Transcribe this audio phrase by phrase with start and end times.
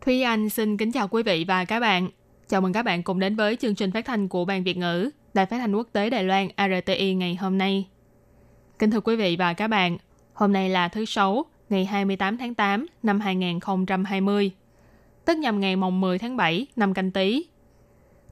[0.00, 2.08] Thúy Anh xin kính chào quý vị và các bạn.
[2.48, 5.10] Chào mừng các bạn cùng đến với chương trình phát thanh của Ban Việt ngữ,
[5.34, 7.88] Đài phát thanh quốc tế Đài Loan RTI ngày hôm nay.
[8.78, 9.98] Kính thưa quý vị và các bạn,
[10.32, 14.50] hôm nay là thứ Sáu, ngày 28 tháng 8 năm 2020,
[15.24, 17.46] tức nhằm ngày mồng 10 tháng 7 năm canh tí.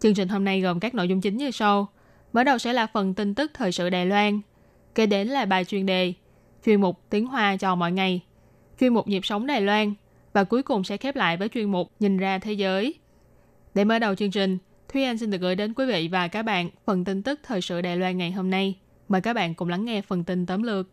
[0.00, 1.88] Chương trình hôm nay gồm các nội dung chính như sau.
[2.32, 4.40] Mở đầu sẽ là phần tin tức thời sự Đài Loan,
[4.94, 6.12] kế đến là bài chuyên đề,
[6.66, 8.20] chuyên mục tiếng Hoa cho mọi ngày,
[8.80, 9.94] chuyên mục nhịp sống Đài Loan
[10.38, 12.94] và cuối cùng sẽ khép lại với chuyên mục Nhìn ra thế giới.
[13.74, 16.42] Để mở đầu chương trình, Thúy Anh xin được gửi đến quý vị và các
[16.42, 18.76] bạn phần tin tức thời sự Đài Loan ngày hôm nay.
[19.08, 20.88] Mời các bạn cùng lắng nghe phần tin tóm lược.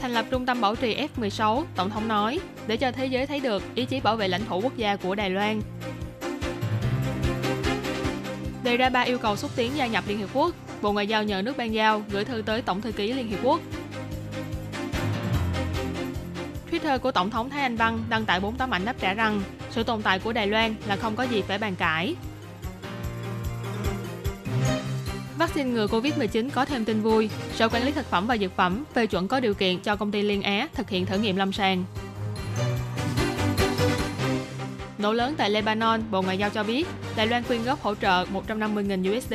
[0.00, 3.40] Thành lập trung tâm bảo trì F-16, Tổng thống nói, để cho thế giới thấy
[3.40, 5.60] được ý chí bảo vệ lãnh thổ quốc gia của Đài Loan.
[8.64, 11.24] Đề ra ba yêu cầu xúc tiến gia nhập Liên Hiệp Quốc, Bộ Ngoại giao
[11.24, 13.60] nhờ nước ban giao gửi thư tới Tổng thư ký Liên Hiệp Quốc.
[16.70, 19.42] Twitter của Tổng thống Thái Anh Văn đăng tải 4 tấm ảnh đáp trả rằng
[19.70, 22.14] sự tồn tại của Đài Loan là không có gì phải bàn cãi.
[25.38, 27.30] Vaccine ngừa COVID-19 có thêm tin vui.
[27.54, 30.10] Sở Quản lý Thực phẩm và Dược phẩm phê chuẩn có điều kiện cho công
[30.10, 31.84] ty Liên Á thực hiện thử nghiệm lâm sàng.
[34.98, 38.24] Nổ lớn tại Lebanon, Bộ Ngoại giao cho biết Đài Loan quyên góp hỗ trợ
[38.24, 39.34] 150.000 USD.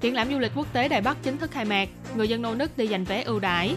[0.00, 2.54] Triển lãm du lịch quốc tế Đài Bắc chính thức khai mạc, người dân nô
[2.54, 3.76] nức đi giành vé ưu đãi.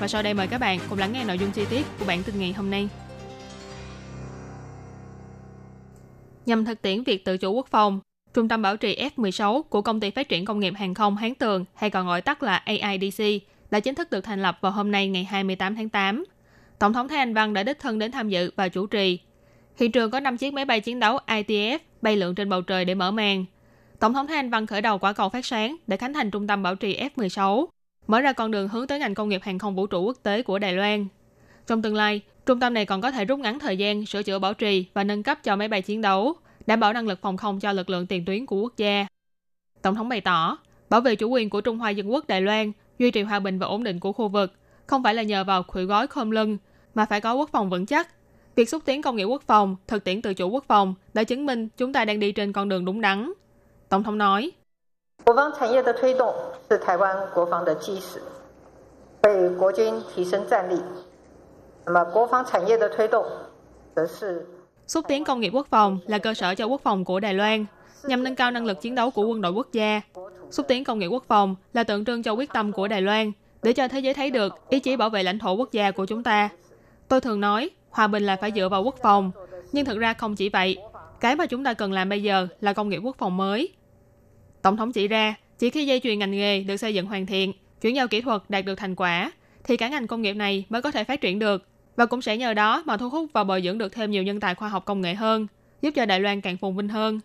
[0.00, 2.22] Và sau đây mời các bạn cùng lắng nghe nội dung chi tiết của bản
[2.22, 2.88] tin ngày hôm nay.
[6.46, 8.00] Nhằm thực tiễn việc tự chủ quốc phòng,
[8.34, 11.34] Trung tâm bảo trì F-16 của Công ty Phát triển Công nghiệp Hàng không Hán
[11.34, 13.24] Tường, hay còn gọi tắt là AIDC,
[13.70, 16.24] đã chính thức được thành lập vào hôm nay ngày 28 tháng 8.
[16.78, 19.18] Tổng thống Thái Anh Văn đã đích thân đến tham dự và chủ trì.
[19.76, 22.84] Hiện trường có 5 chiếc máy bay chiến đấu ITF bay lượn trên bầu trời
[22.84, 23.44] để mở màn.
[23.98, 26.62] Tổng thống Thanh Văn khởi đầu quả cầu phát sáng để khánh thành trung tâm
[26.62, 27.66] bảo trì F-16,
[28.06, 30.42] mở ra con đường hướng tới ngành công nghiệp hàng không vũ trụ quốc tế
[30.42, 31.06] của Đài Loan.
[31.66, 34.38] Trong tương lai, trung tâm này còn có thể rút ngắn thời gian sửa chữa
[34.38, 36.34] bảo trì và nâng cấp cho máy bay chiến đấu,
[36.66, 39.06] đảm bảo năng lực phòng không cho lực lượng tiền tuyến của quốc gia.
[39.82, 40.58] Tổng thống bày tỏ,
[40.90, 43.58] bảo vệ chủ quyền của Trung Hoa Dân Quốc Đài Loan, duy trì hòa bình
[43.58, 44.52] và ổn định của khu vực,
[44.86, 46.58] không phải là nhờ vào khuỷu gói khom lưng,
[46.94, 48.08] mà phải có quốc phòng vững chắc.
[48.56, 51.46] Việc xúc tiến công nghiệp quốc phòng, thực tiễn tự chủ quốc phòng đã chứng
[51.46, 53.32] minh chúng ta đang đi trên con đường đúng đắn.
[53.88, 54.50] Tổng thống nói,
[64.86, 67.64] Xúc tiến công nghiệp quốc phòng là cơ sở cho quốc phòng của Đài Loan,
[68.02, 70.00] nhằm nâng cao năng lực chiến đấu của quân đội quốc gia.
[70.50, 73.32] Xúc tiến công nghiệp quốc phòng là tượng trưng cho quyết tâm của Đài Loan,
[73.62, 76.06] để cho thế giới thấy được ý chí bảo vệ lãnh thổ quốc gia của
[76.06, 76.48] chúng ta.
[77.08, 79.30] Tôi thường nói, hòa bình là phải dựa vào quốc phòng,
[79.72, 80.78] nhưng thực ra không chỉ vậy.
[81.20, 83.68] Cái mà chúng ta cần làm bây giờ là công nghiệp quốc phòng mới,
[84.62, 87.52] Tổng thống chỉ ra, chỉ khi dây chuyền ngành nghề được xây dựng hoàn thiện,
[87.80, 89.32] chuyển giao kỹ thuật đạt được thành quả,
[89.64, 92.36] thì cả ngành công nghiệp này mới có thể phát triển được và cũng sẽ
[92.36, 94.84] nhờ đó mà thu hút và bồi dưỡng được thêm nhiều nhân tài khoa học
[94.84, 95.46] công nghệ hơn,
[95.82, 97.20] giúp cho Đài Loan càng phồn vinh hơn.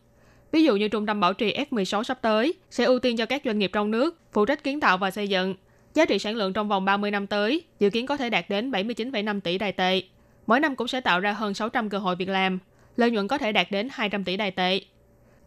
[0.52, 3.42] Ví dụ như trung tâm bảo trì F16 sắp tới sẽ ưu tiên cho các
[3.46, 5.56] doanh nghiệp trong nước phụ trách kiến tạo và xây dựng.
[5.94, 8.72] Giá trị sản lượng trong vòng 30 năm tới dự kiến có thể đạt đến
[8.72, 10.02] 79,5 tỷ đài tệ.
[10.48, 12.60] Mỗi năm cũng sẽ tạo ra hơn 600 cơ hội việc làm,
[12.98, 14.82] lợi nhuận có thể đạt đến 200 tỷ đài tệ.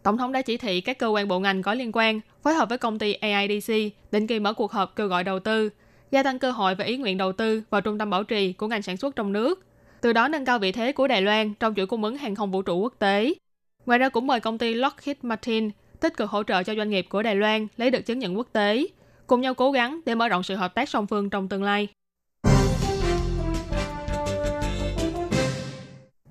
[0.06, 2.68] Tổng thống đã chỉ thị các cơ quan bộ ngành có liên quan phối hợp
[2.68, 3.72] với công ty AIDC
[4.12, 5.70] định kỳ mở cuộc họp kêu gọi đầu tư,
[6.10, 8.68] gia tăng cơ hội và ý nguyện đầu tư vào trung tâm bảo trì của
[8.68, 9.66] ngành sản xuất trong nước,
[10.00, 12.50] từ đó nâng cao vị thế của Đài Loan trong chuỗi cung ứng hàng không
[12.50, 13.34] vũ trụ quốc tế.
[13.86, 17.06] Ngoài ra cũng mời công ty Lockheed Martin tích cực hỗ trợ cho doanh nghiệp
[17.08, 18.86] của Đài Loan lấy được chứng nhận quốc tế,
[19.26, 21.88] cùng nhau cố gắng để mở rộng sự hợp tác song phương trong tương lai.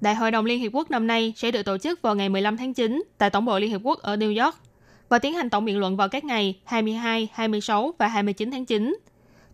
[0.02, 2.58] Đại hội đồng Liên Hiệp Quốc năm nay sẽ được tổ chức vào ngày 15
[2.58, 4.56] tháng 9 tại Tổng bộ Liên Hiệp Quốc ở New York
[5.10, 8.98] và tiến hành tổng biện luận vào các ngày 22, 26 và 29 tháng 9.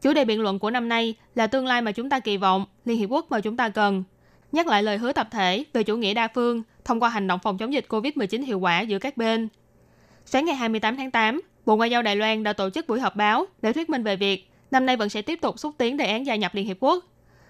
[0.02, 2.66] Chủ đề biện luận của năm nay là tương lai mà chúng ta kỳ vọng,
[2.86, 4.04] Liên Hiệp Quốc mà chúng ta cần.
[4.52, 7.40] Nhắc lại lời hứa tập thể về chủ nghĩa đa phương thông qua hành động
[7.44, 9.48] phòng chống dịch COVID-19 hiệu quả giữa các bên.
[10.26, 13.16] Sáng ngày 28 tháng 8, Bộ Ngoại giao Đài Loan đã tổ chức buổi họp
[13.16, 16.06] báo để thuyết minh về việc năm nay vẫn sẽ tiếp tục xúc tiến đề
[16.06, 17.06] án gia nhập Liên Hiệp Quốc.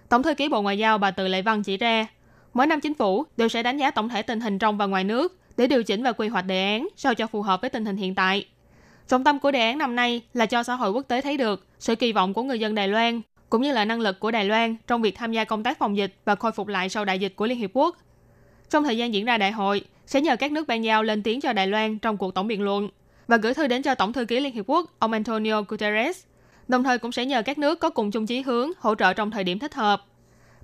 [0.09, 2.07] Tổng thư ký Bộ Ngoại giao bà Từ Lệ Văn chỉ ra,
[2.53, 5.03] mỗi năm chính phủ đều sẽ đánh giá tổng thể tình hình trong và ngoài
[5.03, 7.85] nước để điều chỉnh và quy hoạch đề án sao cho phù hợp với tình
[7.85, 8.45] hình hiện tại.
[9.07, 11.65] Trọng tâm của đề án năm nay là cho xã hội quốc tế thấy được
[11.79, 14.45] sự kỳ vọng của người dân Đài Loan cũng như là năng lực của Đài
[14.45, 17.19] Loan trong việc tham gia công tác phòng dịch và khôi phục lại sau đại
[17.19, 17.97] dịch của Liên Hiệp Quốc.
[18.69, 21.41] Trong thời gian diễn ra đại hội, sẽ nhờ các nước ban giao lên tiếng
[21.41, 22.89] cho Đài Loan trong cuộc tổng biện luận
[23.27, 26.23] và gửi thư đến cho Tổng thư ký Liên Hiệp Quốc ông Antonio Guterres.
[26.67, 29.31] Đồng thời cũng sẽ nhờ các nước có cùng chung chí hướng hỗ trợ trong
[29.31, 30.05] thời điểm thích hợp.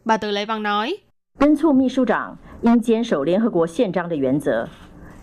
[0.05, 0.97] Bà Từ Lệ Văn nói,
[1.42, 4.68] 敦促秘书长应坚守联合国宪章的原则，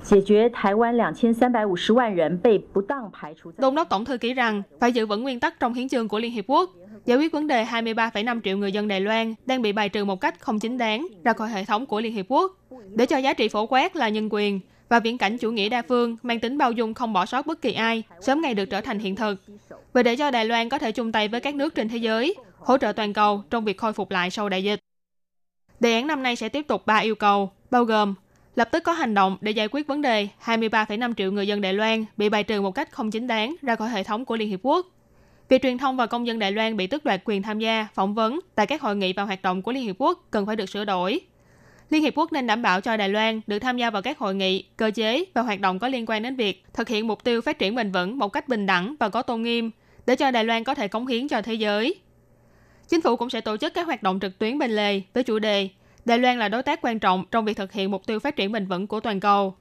[0.03, 3.61] 解决台湾两千三百五十万人被不当排除在。
[3.61, 6.19] Đôn đốc Tổng thư ký rằng phải giữ vững nguyên tắc trong hiến chương của
[6.19, 6.69] Liên Hiệp Quốc,
[7.05, 10.21] giải quyết vấn đề 23,5 triệu người dân Đài Loan đang bị bài trừ một
[10.21, 12.51] cách không chính đáng ra khỏi hệ thống của Liên Hiệp Quốc,
[12.95, 14.59] để cho giá trị phổ quát là nhân quyền
[14.89, 17.61] và viễn cảnh chủ nghĩa đa phương mang tính bao dung không bỏ sót bất
[17.61, 19.35] kỳ ai sớm ngày được trở thành hiện thực.
[19.93, 22.35] Và để cho Đài Loan có thể chung tay với các nước trên thế giới,
[22.59, 24.79] hỗ trợ toàn cầu trong việc khôi phục lại sau đại dịch.
[25.80, 28.14] Đề án năm nay sẽ tiếp tục 3 yêu cầu, bao gồm
[28.56, 31.72] lập tức có hành động để giải quyết vấn đề 23,5 triệu người dân Đài
[31.72, 34.48] Loan bị bài trừ một cách không chính đáng ra khỏi hệ thống của Liên
[34.48, 34.86] Hiệp Quốc.
[35.48, 38.14] Việc truyền thông và công dân Đài Loan bị tước đoạt quyền tham gia, phỏng
[38.14, 40.68] vấn tại các hội nghị và hoạt động của Liên Hiệp Quốc cần phải được
[40.68, 41.20] sửa đổi.
[41.90, 44.34] Liên Hiệp Quốc nên đảm bảo cho Đài Loan được tham gia vào các hội
[44.34, 47.40] nghị, cơ chế và hoạt động có liên quan đến việc thực hiện mục tiêu
[47.40, 49.70] phát triển bền vững một cách bình đẳng và có tôn nghiêm,
[50.06, 51.94] để cho Đài Loan có thể cống hiến cho thế giới.
[52.88, 55.38] Chính phủ cũng sẽ tổ chức các hoạt động trực tuyến bên lề với chủ
[55.38, 55.68] đề
[56.04, 58.52] Đài Loan là đối tác quan trọng trong việc thực hiện mục tiêu phát triển
[58.52, 59.54] bền vững của toàn cầu.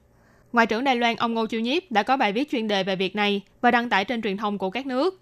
[0.52, 2.96] Ngoại trưởng Đài Loan ông Ngô Chiêu Nhiếp đã có bài viết chuyên đề về
[2.96, 5.20] việc này và đăng tải trên truyền thông của các nước.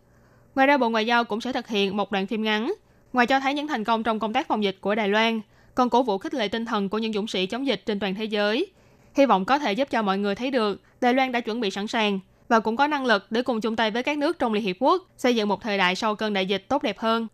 [0.55, 2.73] Ngoài ra, Bộ Ngoại giao cũng sẽ thực hiện một đoạn phim ngắn,
[3.13, 5.41] ngoài cho thấy những thành công trong công tác phòng dịch của Đài Loan,
[5.75, 8.15] còn cổ vũ khích lệ tinh thần của những dũng sĩ chống dịch trên toàn
[8.15, 8.67] thế giới.
[9.15, 11.71] Hy vọng có thể giúp cho mọi người thấy được Đài Loan đã chuẩn bị
[11.71, 14.53] sẵn sàng và cũng có năng lực để cùng chung tay với các nước trong
[14.53, 17.29] Liên Hiệp Quốc xây dựng một thời đại sau cơn đại dịch tốt đẹp hơn.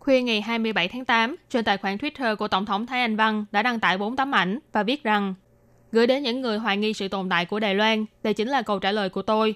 [0.00, 3.44] Khuya ngày 27 tháng 8, trên tài khoản Twitter của Tổng thống Thái Anh Văn
[3.52, 5.34] đã đăng tải 4 tấm ảnh và viết rằng
[5.92, 8.62] gửi đến những người hoài nghi sự tồn tại của Đài Loan, đây chính là
[8.62, 9.54] câu trả lời của tôi.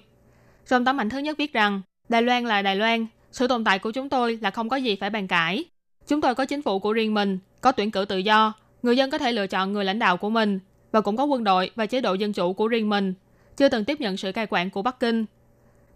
[0.67, 3.79] Trong tấm ảnh thứ nhất viết rằng Đài Loan là Đài Loan, sự tồn tại
[3.79, 5.65] của chúng tôi là không có gì phải bàn cãi.
[6.07, 8.53] Chúng tôi có chính phủ của riêng mình, có tuyển cử tự do,
[8.83, 10.59] người dân có thể lựa chọn người lãnh đạo của mình
[10.91, 13.13] và cũng có quân đội và chế độ dân chủ của riêng mình,
[13.57, 15.25] chưa từng tiếp nhận sự cai quản của Bắc Kinh.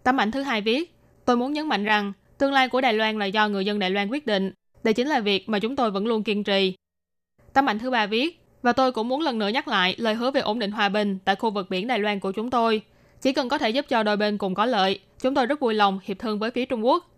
[0.02, 0.94] Tấm ảnh thứ hai viết,
[1.24, 3.90] tôi muốn nhấn mạnh rằng tương lai của Đài Loan là do người dân Đài
[3.90, 4.52] Loan quyết định.
[4.82, 6.74] Đây chính là việc mà chúng tôi vẫn luôn kiên trì.
[7.52, 10.30] Tấm ảnh thứ ba viết, và tôi cũng muốn lần nữa nhắc lại lời hứa
[10.30, 12.82] về ổn định hòa bình tại khu vực biển Đài Loan của chúng tôi.
[13.20, 15.74] Chỉ cần có thể giúp cho đôi bên cùng có lợi, chúng tôi rất vui
[15.74, 17.10] lòng hiệp thương với phía Trung Quốc.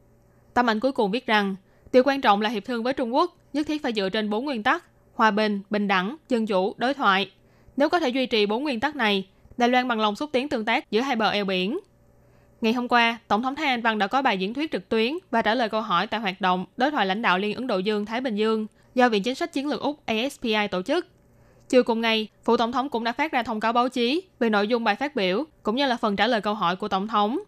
[0.55, 1.57] Tấm ảnh cuối cùng viết rằng,
[1.93, 4.45] điều quan trọng là hiệp thương với Trung Quốc nhất thiết phải dựa trên bốn
[4.45, 4.85] nguyên tắc,
[5.15, 7.31] hòa bình, bình đẳng, dân chủ, đối thoại.
[7.77, 9.27] Nếu có thể duy trì bốn nguyên tắc này,
[9.57, 11.79] Đài Loan bằng lòng xúc tiến tương tác giữa hai bờ eo biển.
[12.63, 15.13] Ngày hôm qua, Tổng thống Thái Anh Văn đã có bài diễn thuyết trực tuyến
[15.31, 17.79] và trả lời câu hỏi tại hoạt động đối thoại lãnh đạo Liên Ấn Độ
[17.79, 21.07] Dương-Thái Bình Dương do Viện Chính sách Chiến lược Úc ASPI tổ chức.
[21.69, 24.51] Chiều cùng ngày, Phụ Tổng thống cũng đã phát ra thông cáo báo chí về
[24.51, 27.09] nội dung bài phát biểu cũng như là phần trả lời câu hỏi của Tổng
[27.09, 27.39] thống.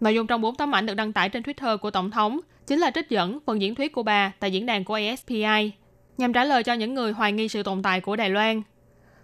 [0.00, 2.78] Nội dung trong 4 tấm ảnh được đăng tải trên Twitter của Tổng thống chính
[2.78, 5.72] là trích dẫn phần diễn thuyết của bà tại diễn đàn của ASPI
[6.18, 8.62] nhằm trả lời cho những người hoài nghi sự tồn tại của Đài Loan.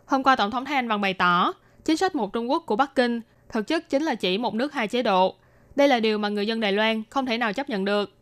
[0.07, 1.53] Hôm qua, Tổng thống Thái Anh Văn bày tỏ,
[1.85, 3.21] chính sách một Trung Quốc của Bắc Kinh
[3.53, 5.35] thực chất chính là chỉ một nước hai chế độ.
[5.77, 8.13] Đây là điều mà người dân Đài Loan không thể nào chấp nhận được.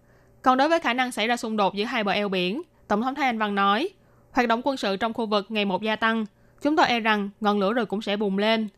[0.43, 3.03] Còn đối với khả năng xảy ra xung đột giữa hai bờ eo biển, Tổng
[3.03, 3.89] thống Thái Anh Văn nói,
[4.33, 6.27] hoạt động quân sự trong khu vực ngày một gia tăng,
[6.63, 8.69] chúng tôi e rằng ngọn lửa rồi cũng sẽ bùng lên.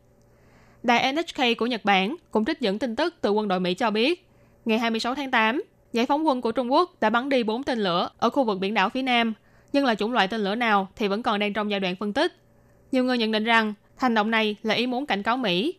[0.83, 3.91] Đài NHK của Nhật Bản cũng trích dẫn tin tức từ quân đội Mỹ cho
[3.91, 4.27] biết,
[4.65, 5.63] ngày 26 tháng 8,
[5.93, 8.59] giải phóng quân của Trung Quốc đã bắn đi 4 tên lửa ở khu vực
[8.59, 9.33] biển đảo phía Nam,
[9.73, 12.13] nhưng là chủng loại tên lửa nào thì vẫn còn đang trong giai đoạn phân
[12.13, 12.33] tích.
[12.91, 15.73] Nhiều người nhận định rằng hành động này là ý muốn cảnh cáo Mỹ.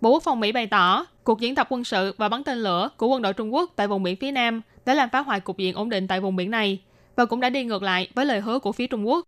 [0.00, 2.90] Bộ Quốc phòng Mỹ bày tỏ, cuộc diễn tập quân sự và bắn tên lửa
[2.96, 5.58] của quân đội Trung Quốc tại vùng biển phía Nam đã làm phá hoại cục
[5.58, 6.80] diện ổn định tại vùng biển này
[7.16, 9.24] và cũng đã đi ngược lại với lời hứa của phía Trung Quốc.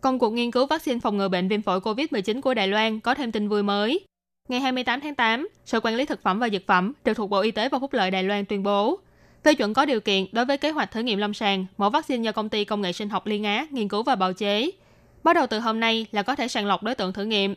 [0.00, 3.14] Công cuộc nghiên cứu vaccine phòng ngừa bệnh viêm phổi COVID-19 của Đài Loan có
[3.14, 4.00] thêm tin vui mới.
[4.48, 7.40] Ngày 28 tháng 8, Sở Quản lý Thực phẩm và Dược phẩm trực thuộc Bộ
[7.40, 8.98] Y tế và Phúc lợi Đài Loan tuyên bố
[9.44, 12.22] phê chuẩn có điều kiện đối với kế hoạch thử nghiệm lâm sàng mẫu vaccine
[12.22, 14.70] do công ty công nghệ sinh học Liên Á nghiên cứu và bào chế.
[15.24, 17.54] Bắt đầu từ hôm nay là có thể sàng lọc đối tượng thử nghiệm.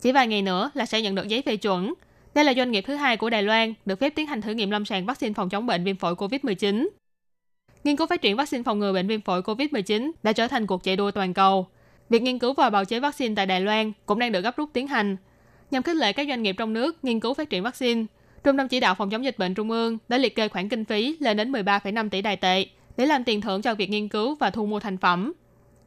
[0.00, 1.94] Chỉ vài ngày nữa là sẽ nhận được giấy phê chuẩn.
[2.34, 4.70] Đây là doanh nghiệp thứ hai của Đài Loan được phép tiến hành thử nghiệm
[4.70, 6.88] lâm sàng vaccine phòng chống bệnh viêm phổi COVID-19.
[7.84, 10.84] Nghiên cứu phát triển vaccine phòng ngừa bệnh viêm phổi COVID-19 đã trở thành cuộc
[10.84, 11.66] chạy đua toàn cầu.
[12.08, 14.70] Việc nghiên cứu và bào chế vaccine tại Đài Loan cũng đang được gấp rút
[14.72, 15.16] tiến hành.
[15.70, 18.04] Nhằm khích lệ các doanh nghiệp trong nước nghiên cứu phát triển vaccine,
[18.44, 20.84] Trung tâm chỉ đạo phòng chống dịch bệnh Trung ương đã liệt kê khoản kinh
[20.84, 22.66] phí lên đến 13,5 tỷ đài tệ
[22.96, 25.32] để làm tiền thưởng cho việc nghiên cứu và thu mua thành phẩm.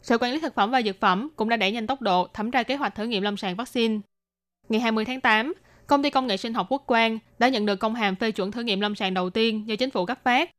[0.08, 2.52] Sở Quản lý Thực phẩm và Dược phẩm cũng đã đẩy nhanh tốc độ thẩm
[2.52, 4.00] tra kế hoạch thử nghiệm lâm sàng vaccine.
[4.70, 5.54] Ngày 20 tháng 8,
[5.88, 8.52] công ty công nghệ sinh học Quốc Quang đã nhận được công hàm phê chuẩn
[8.52, 10.50] thử nghiệm lâm sàng đầu tiên do chính phủ cấp phát.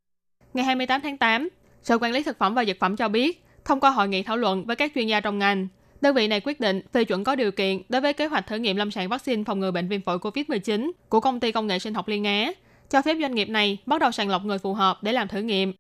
[0.55, 1.49] Ngày 28 tháng 8,
[1.83, 4.37] Sở Quản lý Thực phẩm và Dược phẩm cho biết, thông qua hội nghị thảo
[4.37, 5.69] luận với các chuyên gia trong ngành,
[6.01, 8.57] Đơn vị này quyết định phê chuẩn có điều kiện đối với kế hoạch thử
[8.57, 11.79] nghiệm lâm sàng vaccine phòng ngừa bệnh viêm phổi COVID-19 của công ty công nghệ
[11.79, 12.53] sinh học Liên Á,
[12.91, 15.41] cho phép doanh nghiệp này bắt đầu sàng lọc người phù hợp để làm thử
[15.41, 15.73] nghiệm.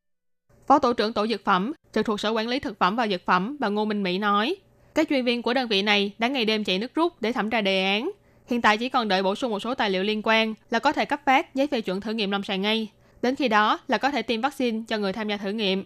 [0.66, 3.26] Phó tổ trưởng tổ dược phẩm, trực thuộc Sở Quản lý Thực phẩm và Dược
[3.26, 4.56] phẩm bà Ngô Minh Mỹ nói,
[4.94, 7.50] các chuyên viên của đơn vị này đã ngày đêm chạy nước rút để thẩm
[7.50, 8.10] tra đề án.
[8.50, 10.92] Hiện tại chỉ còn đợi bổ sung một số tài liệu liên quan là có
[10.92, 12.88] thể cấp phát giấy phê chuẩn thử nghiệm lâm sàng ngay.
[13.22, 15.84] Đến khi đó là có thể tiêm vaccine cho người tham gia thử nghiệm.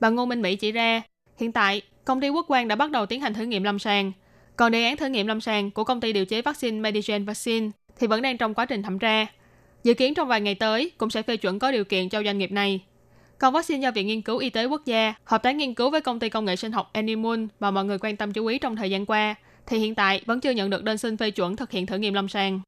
[0.00, 1.02] Bà Ngô Minh Mỹ chỉ ra,
[1.38, 4.12] hiện tại công ty quốc quan đã bắt đầu tiến hành thử nghiệm lâm sàng.
[4.56, 7.70] Còn đề án thử nghiệm lâm sàng của công ty điều chế vaccine Medigen Vaccine
[8.00, 9.26] thì vẫn đang trong quá trình thẩm tra.
[9.84, 12.38] Dự kiến trong vài ngày tới cũng sẽ phê chuẩn có điều kiện cho doanh
[12.38, 12.80] nghiệp này.
[13.44, 16.00] Còn vaccine do Viện Nghiên cứu Y tế Quốc gia hợp tác nghiên cứu với
[16.00, 18.76] công ty công nghệ sinh học Animun mà mọi người quan tâm chú ý trong
[18.76, 19.34] thời gian qua,
[19.66, 22.14] thì hiện tại vẫn chưa nhận được đơn xin phê chuẩn thực hiện thử nghiệm
[22.14, 22.60] lâm sàng.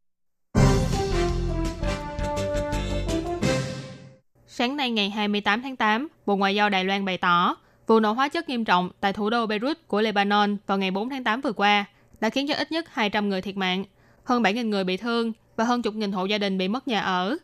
[4.46, 7.56] Sáng nay ngày 28 tháng 8, Bộ Ngoại giao Đài Loan bày tỏ,
[7.86, 11.10] vụ nổ hóa chất nghiêm trọng tại thủ đô Beirut của Lebanon vào ngày 4
[11.10, 11.84] tháng 8 vừa qua
[12.20, 13.84] đã khiến cho ít nhất 200 người thiệt mạng,
[14.24, 17.00] hơn 7.000 người bị thương và hơn chục nghìn hộ gia đình bị mất nhà
[17.00, 17.36] ở.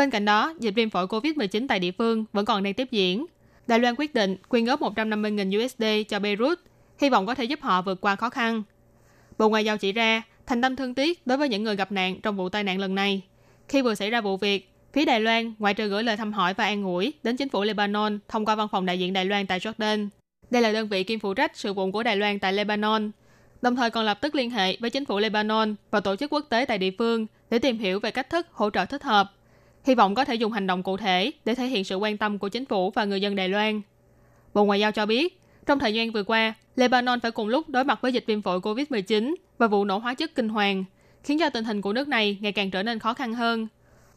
[0.00, 3.26] Bên cạnh đó, dịch viêm phổi COVID-19 tại địa phương vẫn còn đang tiếp diễn.
[3.66, 6.58] Đài Loan quyết định quyên góp 150.000 USD cho Beirut,
[7.00, 8.62] hy vọng có thể giúp họ vượt qua khó khăn.
[9.38, 12.20] Bộ Ngoại giao chỉ ra, thành tâm thương tiếc đối với những người gặp nạn
[12.20, 13.22] trong vụ tai nạn lần này.
[13.68, 16.54] Khi vừa xảy ra vụ việc, phía Đài Loan ngoại trừ gửi lời thăm hỏi
[16.54, 19.46] và an ủi đến chính phủ Lebanon thông qua văn phòng đại diện Đài Loan
[19.46, 20.08] tại Jordan.
[20.50, 23.10] Đây là đơn vị kiêm phụ trách sự vụ của Đài Loan tại Lebanon.
[23.62, 26.46] Đồng thời còn lập tức liên hệ với chính phủ Lebanon và tổ chức quốc
[26.48, 29.32] tế tại địa phương để tìm hiểu về cách thức hỗ trợ thích hợp
[29.84, 32.38] hy vọng có thể dùng hành động cụ thể để thể hiện sự quan tâm
[32.38, 33.80] của chính phủ và người dân Đài Loan.
[34.54, 37.84] Bộ Ngoại giao cho biết, trong thời gian vừa qua, Lebanon phải cùng lúc đối
[37.84, 40.84] mặt với dịch viêm phổi COVID-19 và vụ nổ hóa chất kinh hoàng,
[41.24, 43.68] khiến cho tình hình của nước này ngày càng trở nên khó khăn hơn.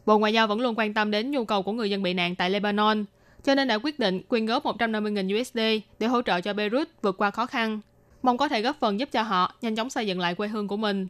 [0.05, 2.35] Bộ Ngoại giao vẫn luôn quan tâm đến nhu cầu của người dân bị nạn
[2.35, 3.05] tại Lebanon,
[3.43, 5.59] cho nên đã quyết định quyên góp 150.000 USD
[5.99, 7.79] để hỗ trợ cho Beirut vượt qua khó khăn,
[8.23, 10.67] mong có thể góp phần giúp cho họ nhanh chóng xây dựng lại quê hương
[10.67, 11.07] của mình.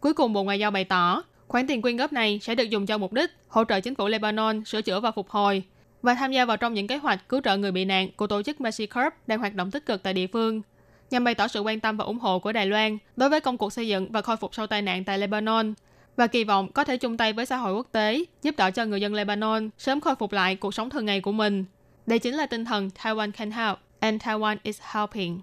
[0.00, 2.86] Cuối cùng Bộ Ngoại giao bày tỏ, Khoản tiền quyên góp này sẽ được dùng
[2.86, 5.62] cho mục đích hỗ trợ chính phủ Lebanon sửa chữa và phục hồi
[6.02, 8.42] và tham gia vào trong những kế hoạch cứu trợ người bị nạn của tổ
[8.42, 10.62] chức Mercy Corps đang hoạt động tích cực tại địa phương,
[11.10, 13.58] nhằm bày tỏ sự quan tâm và ủng hộ của Đài Loan đối với công
[13.58, 15.74] cuộc xây dựng và khôi phục sau tai nạn tại Lebanon
[16.16, 18.84] và kỳ vọng có thể chung tay với xã hội quốc tế giúp đỡ cho
[18.84, 21.64] người dân Lebanon sớm khôi phục lại cuộc sống thường ngày của mình.
[22.06, 25.40] Đây chính là tinh thần Taiwan can help and Taiwan is helping.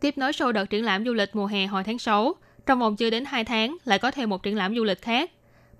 [0.00, 2.34] Tiếp nối sau đợt triển lãm du lịch mùa hè hồi tháng 6,
[2.66, 5.30] trong vòng chưa đến 2 tháng lại có thêm một triển lãm du lịch khác.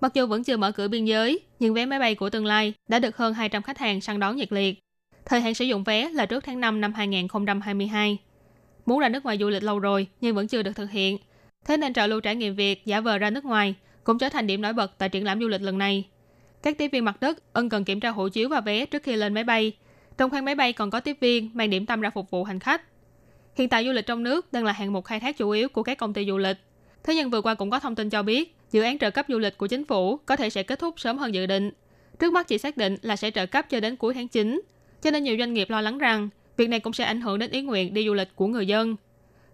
[0.01, 2.73] Mặc dù vẫn chưa mở cửa biên giới, nhưng vé máy bay của tương lai
[2.87, 4.79] đã được hơn 200 khách hàng săn đón nhiệt liệt.
[5.25, 8.17] Thời hạn sử dụng vé là trước tháng 5 năm 2022.
[8.85, 11.17] Muốn ra nước ngoài du lịch lâu rồi nhưng vẫn chưa được thực hiện.
[11.65, 14.47] Thế nên trào lưu trải nghiệm Việt giả vờ ra nước ngoài cũng trở thành
[14.47, 16.07] điểm nổi bật tại triển lãm du lịch lần này.
[16.63, 19.15] Các tiếp viên mặt đất ân cần kiểm tra hộ chiếu và vé trước khi
[19.15, 19.71] lên máy bay.
[20.17, 22.59] Trong khoang máy bay còn có tiếp viên mang điểm tâm ra phục vụ hành
[22.59, 22.81] khách.
[23.55, 25.83] Hiện tại du lịch trong nước đang là hạng mục khai thác chủ yếu của
[25.83, 26.57] các công ty du lịch.
[27.03, 29.39] Thế nhưng vừa qua cũng có thông tin cho biết, dự án trợ cấp du
[29.39, 31.71] lịch của chính phủ có thể sẽ kết thúc sớm hơn dự định.
[32.19, 34.61] Trước mắt chỉ xác định là sẽ trợ cấp cho đến cuối tháng 9,
[35.01, 37.51] cho nên nhiều doanh nghiệp lo lắng rằng việc này cũng sẽ ảnh hưởng đến
[37.51, 38.95] ý nguyện đi du lịch của người dân.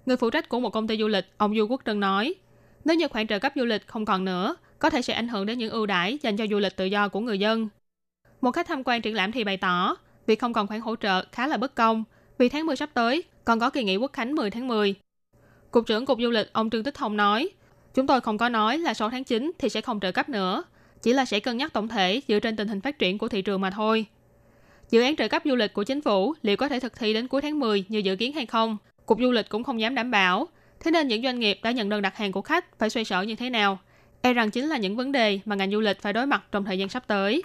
[0.06, 2.36] Người phụ trách của một công ty du lịch, ông Du Quốc Trân nói,
[2.86, 5.46] nếu như khoản trợ cấp du lịch không còn nữa, có thể sẽ ảnh hưởng
[5.46, 7.70] đến những ưu đãi dành cho du lịch tự do của người dân.
[8.42, 9.96] Một khách tham quan triển lãm thì bày tỏ,
[10.27, 12.04] việc không còn khoản hỗ trợ khá là bất công,
[12.38, 14.96] vì tháng 10 sắp tới còn có kỳ nghỉ quốc khánh 10 tháng 10.
[15.72, 17.50] Cục trưởng Cục Du lịch ông Trương Tích Hồng nói,
[17.94, 20.63] chúng tôi không có nói là sau tháng 9 thì sẽ không trợ cấp nữa,
[21.01, 23.42] chỉ là sẽ cân nhắc tổng thể dựa trên tình hình phát triển của thị
[23.42, 24.06] trường mà thôi.
[24.89, 27.27] Dự án trợ cấp du lịch của chính phủ liệu có thể thực thi đến
[27.27, 28.77] cuối tháng 10 như dự kiến hay không?
[29.06, 30.48] Cục Du lịch cũng không dám đảm bảo.
[30.80, 33.22] Thế nên những doanh nghiệp đã nhận đơn đặt hàng của khách phải xoay sở
[33.22, 33.80] như thế nào?
[34.22, 36.66] E rằng chính là những vấn đề mà ngành du lịch phải đối mặt trong
[36.66, 37.44] thời gian sắp tới.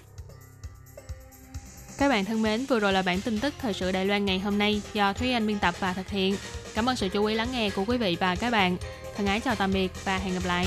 [2.03, 4.39] Các bạn thân mến, vừa rồi là bản tin tức thời sự Đài Loan ngày
[4.39, 6.37] hôm nay do Thúy Anh biên tập và thực hiện.
[6.75, 8.77] Cảm ơn sự chú ý lắng nghe của quý vị và các bạn.
[9.17, 10.67] Thân ái chào tạm biệt và hẹn gặp lại.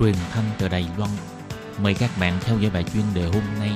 [0.00, 1.10] truyền thanh từ Đài Loan.
[1.82, 3.70] Mời các bạn theo dõi bài chuyên đề hôm nay.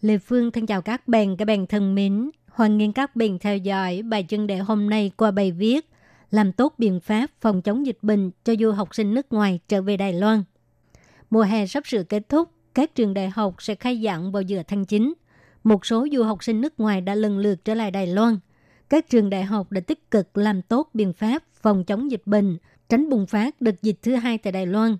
[0.00, 2.30] Lê Phương thân chào các bạn, các bạn thân mến.
[2.48, 5.90] Hoan nghênh các bạn theo dõi bài chuyên đề hôm nay qua bài viết
[6.30, 9.82] làm tốt biện pháp phòng chống dịch bệnh cho du học sinh nước ngoài trở
[9.82, 10.44] về Đài Loan.
[11.30, 14.62] Mùa hè sắp sửa kết thúc, các trường đại học sẽ khai giảng vào giữa
[14.68, 15.14] tháng 9.
[15.64, 18.38] Một số du học sinh nước ngoài đã lần lượt trở lại Đài Loan.
[18.88, 22.58] Các trường đại học đã tích cực làm tốt biện pháp phòng chống dịch bệnh,
[22.88, 24.96] tránh bùng phát đợt dịch thứ hai tại Đài Loan.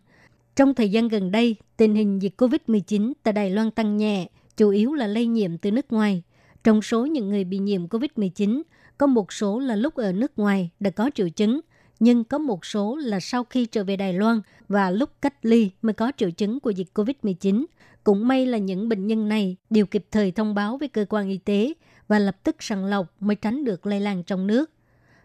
[0.57, 4.71] Trong thời gian gần đây, tình hình dịch COVID-19 tại Đài Loan tăng nhẹ, chủ
[4.71, 6.23] yếu là lây nhiễm từ nước ngoài.
[6.64, 8.62] Trong số những người bị nhiễm COVID-19,
[8.99, 11.61] có một số là lúc ở nước ngoài đã có triệu chứng,
[12.04, 15.70] nhưng có một số là sau khi trở về Đài Loan và lúc cách ly
[15.82, 17.64] mới có triệu chứng của dịch COVID-19.
[18.04, 21.28] Cũng may là những bệnh nhân này đều kịp thời thông báo với cơ quan
[21.28, 21.73] y tế
[22.08, 24.70] và lập tức sàng lọc mới tránh được lây lan trong nước.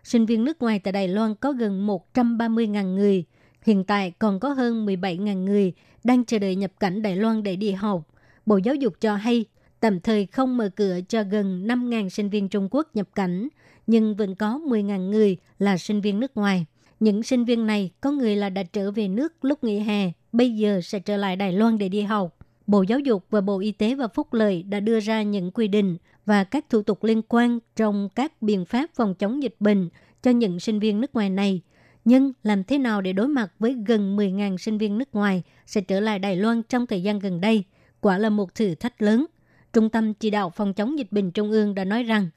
[0.03, 3.23] Sinh viên nước ngoài tại Đài Loan có gần 130.000 người.
[3.65, 7.55] Hiện tại còn có hơn 17.000 người đang chờ đợi nhập cảnh Đài Loan để
[7.55, 8.07] đi học.
[8.45, 9.45] Bộ Giáo dục cho hay
[9.79, 13.47] tạm thời không mở cửa cho gần 5.000 sinh viên Trung Quốc nhập cảnh,
[13.89, 16.65] nhưng vẫn có 10.000 người là sinh viên nước ngoài.
[16.99, 20.55] Những sinh viên này có người là đã trở về nước lúc nghỉ hè, bây
[20.55, 22.37] giờ sẽ trở lại Đài Loan để đi học.
[22.67, 25.67] Bộ Giáo dục và Bộ Y tế và Phúc lợi đã đưa ra những quy
[25.67, 29.89] định và các thủ tục liên quan trong các biện pháp phòng chống dịch bệnh
[30.23, 31.61] cho những sinh viên nước ngoài này.
[32.05, 35.81] Nhưng làm thế nào để đối mặt với gần 10.000 sinh viên nước ngoài sẽ
[35.81, 37.63] trở lại Đài Loan trong thời gian gần đây?
[38.01, 39.25] Quả là một thử thách lớn.
[39.73, 42.29] Trung tâm Chỉ đạo Phòng chống dịch bệnh Trung ương đã nói rằng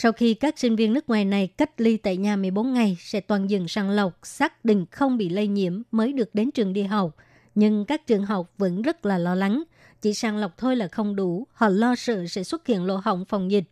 [0.00, 3.20] sau khi các sinh viên nước ngoài này cách ly tại nhà 14 ngày sẽ
[3.20, 6.82] toàn dừng sàng lọc, xác định không bị lây nhiễm mới được đến trường đi
[6.82, 7.16] học.
[7.54, 9.62] Nhưng các trường học vẫn rất là lo lắng.
[10.02, 13.24] Chỉ sàng lọc thôi là không đủ, họ lo sợ sẽ xuất hiện lỗ hổng
[13.24, 13.64] phòng dịch.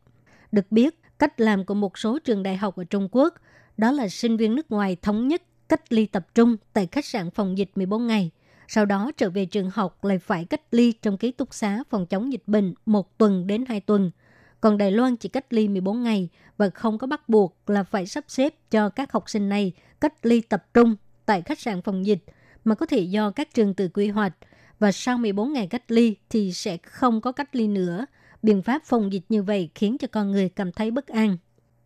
[0.53, 3.35] Được biết, cách làm của một số trường đại học ở Trung Quốc
[3.77, 7.31] đó là sinh viên nước ngoài thống nhất cách ly tập trung tại khách sạn
[7.31, 8.31] phòng dịch 14 ngày.
[8.69, 12.07] Sau đó trở về trường học lại phải cách ly trong ký túc xá phòng
[12.07, 14.11] chống dịch bệnh một tuần đến hai tuần–
[14.61, 18.07] còn Đài Loan chỉ cách ly 14 ngày và không có bắt buộc là phải
[18.07, 22.07] sắp xếp cho các học sinh này cách ly tập trung tại khách sạn phòng
[22.07, 22.25] dịch
[22.65, 24.33] mà có thể do các trường tự quy hoạch
[24.79, 28.07] và sau 14 ngày cách ly thì sẽ không có cách ly nữa.
[28.43, 31.37] Biện pháp phòng dịch như vậy khiến cho con người cảm thấy bất an.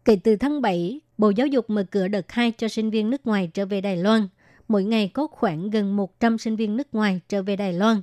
[0.04, 3.26] Kể từ tháng 7, Bộ Giáo dục mở cửa đợt 2 cho sinh viên nước
[3.26, 4.28] ngoài trở về Đài Loan.
[4.68, 8.02] Mỗi ngày có khoảng gần 100 sinh viên nước ngoài trở về Đài Loan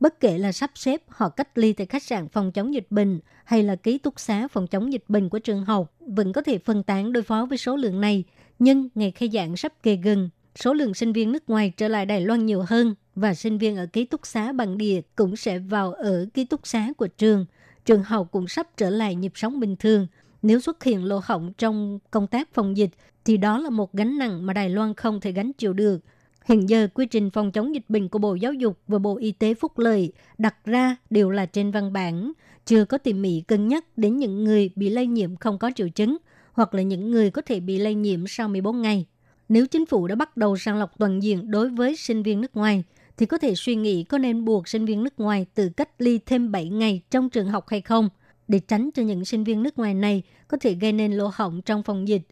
[0.00, 3.20] bất kể là sắp xếp họ cách ly tại khách sạn phòng chống dịch bệnh
[3.44, 6.58] hay là ký túc xá phòng chống dịch bệnh của trường học vẫn có thể
[6.58, 8.24] phân tán đối phó với số lượng này.
[8.58, 12.06] Nhưng ngày khai giảng sắp kề gần, số lượng sinh viên nước ngoài trở lại
[12.06, 15.58] Đài Loan nhiều hơn và sinh viên ở ký túc xá bằng địa cũng sẽ
[15.58, 17.46] vào ở ký túc xá của trường.
[17.84, 20.06] Trường học cũng sắp trở lại nhịp sống bình thường.
[20.42, 22.90] Nếu xuất hiện lỗ hổng trong công tác phòng dịch
[23.24, 26.00] thì đó là một gánh nặng mà Đài Loan không thể gánh chịu được.
[26.48, 29.32] Hiện giờ, quy trình phòng chống dịch bệnh của Bộ Giáo dục và Bộ Y
[29.32, 32.32] tế Phúc Lợi đặt ra đều là trên văn bản,
[32.66, 35.88] chưa có tỉ mỉ cân nhắc đến những người bị lây nhiễm không có triệu
[35.88, 36.16] chứng
[36.52, 39.06] hoặc là những người có thể bị lây nhiễm sau 14 ngày.
[39.48, 42.56] Nếu chính phủ đã bắt đầu sàng lọc toàn diện đối với sinh viên nước
[42.56, 42.84] ngoài,
[43.16, 46.18] thì có thể suy nghĩ có nên buộc sinh viên nước ngoài tự cách ly
[46.26, 48.08] thêm 7 ngày trong trường học hay không,
[48.48, 51.62] để tránh cho những sinh viên nước ngoài này có thể gây nên lỗ hỏng
[51.62, 52.22] trong phòng dịch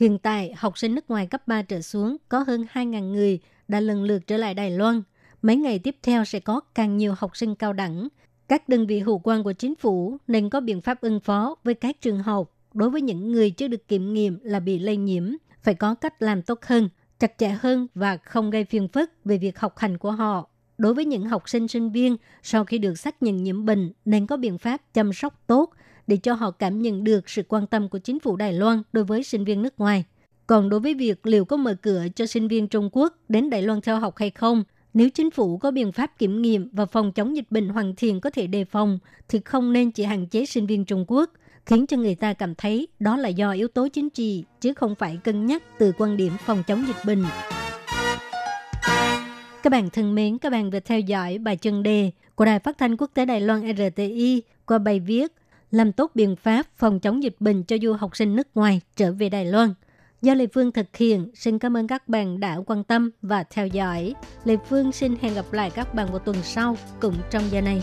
[0.00, 3.80] Hiện tại, học sinh nước ngoài cấp 3 trở xuống có hơn 2.000 người đã
[3.80, 5.02] lần lượt trở lại Đài Loan.
[5.42, 8.08] Mấy ngày tiếp theo sẽ có càng nhiều học sinh cao đẳng.
[8.48, 11.74] Các đơn vị hữu quan của chính phủ nên có biện pháp ứng phó với
[11.74, 15.32] các trường học đối với những người chưa được kiểm nghiệm là bị lây nhiễm,
[15.62, 19.38] phải có cách làm tốt hơn, chặt chẽ hơn và không gây phiền phức về
[19.38, 20.48] việc học hành của họ.
[20.78, 24.26] Đối với những học sinh sinh viên sau khi được xác nhận nhiễm bệnh nên
[24.26, 25.70] có biện pháp chăm sóc tốt
[26.10, 29.04] để cho họ cảm nhận được sự quan tâm của chính phủ Đài Loan đối
[29.04, 30.04] với sinh viên nước ngoài.
[30.46, 33.62] Còn đối với việc liệu có mở cửa cho sinh viên Trung Quốc đến Đài
[33.62, 37.12] Loan theo học hay không, nếu chính phủ có biện pháp kiểm nghiệm và phòng
[37.12, 40.46] chống dịch bệnh hoàn thiện có thể đề phòng, thì không nên chỉ hạn chế
[40.46, 41.30] sinh viên Trung Quốc,
[41.66, 44.94] khiến cho người ta cảm thấy đó là do yếu tố chính trị, chứ không
[44.94, 47.24] phải cân nhắc từ quan điểm phòng chống dịch bệnh.
[49.62, 52.78] Các bạn thân mến, các bạn vừa theo dõi bài chân đề của Đài Phát
[52.78, 55.32] thanh Quốc tế Đài Loan RTI qua bài viết
[55.70, 59.12] làm tốt biện pháp phòng chống dịch bệnh cho du học sinh nước ngoài trở
[59.12, 59.74] về Đài Loan.
[60.22, 63.66] Do Lê Phương thực hiện, xin cảm ơn các bạn đã quan tâm và theo
[63.66, 64.14] dõi.
[64.44, 67.82] Lê Phương xin hẹn gặp lại các bạn vào tuần sau cũng trong giờ này.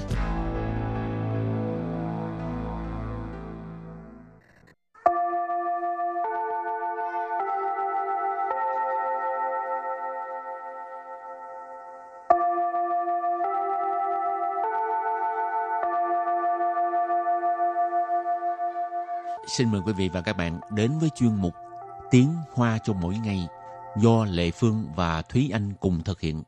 [19.47, 21.53] Xin mời quý vị và các bạn đến với chuyên mục
[22.11, 23.47] Tiếng Hoa cho mỗi ngày
[23.97, 26.43] do Lệ Phương và Thúy Anh cùng thực hiện.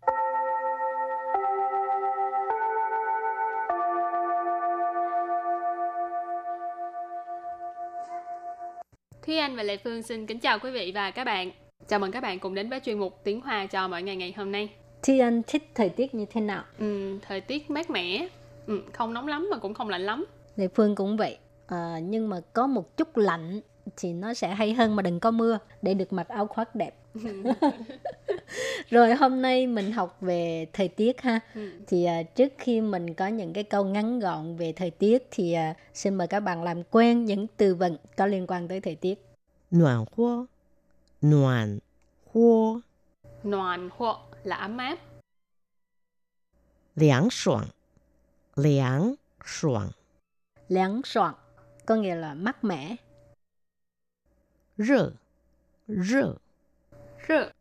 [9.25, 11.51] Thúy Anh và Lệ Phương xin kính chào quý vị và các bạn.
[11.88, 14.33] Chào mừng các bạn cùng đến với chuyên mục Tiếng Hoa cho mỗi ngày ngày
[14.38, 14.69] hôm nay.
[15.03, 16.63] Thi Anh thích thời tiết như thế nào?
[16.79, 18.27] Ừ, thời tiết mát mẻ,
[18.67, 20.25] ừ, không nóng lắm mà cũng không lạnh lắm.
[20.55, 21.38] Lệ Phương cũng vậy
[21.69, 23.62] à, nhưng mà có một chút lạnh
[23.97, 26.95] thì nó sẽ hay hơn mà đừng có mưa để được mặc áo khoác đẹp.
[28.89, 31.39] Rồi hôm nay mình học về thời tiết ha.
[31.55, 31.71] Ừ.
[31.88, 35.55] Thì uh, trước khi mình có những cái câu ngắn gọn về thời tiết thì
[35.71, 38.95] uh, xin mời các bạn làm quen những từ vựng có liên quan tới thời
[38.95, 39.25] tiết.
[39.71, 40.45] Noạn hua
[41.21, 41.79] noạn
[42.34, 42.79] hua
[43.43, 44.97] noạn hua là ấm áp.
[46.95, 47.67] Liáng soảng
[48.55, 49.89] liáng soảng
[50.67, 51.34] liáng soảng
[51.89, 52.95] có nghĩa là mát mẻ.
[54.78, 55.12] Rơ,
[55.88, 56.36] rơ,
[57.28, 57.52] rơ,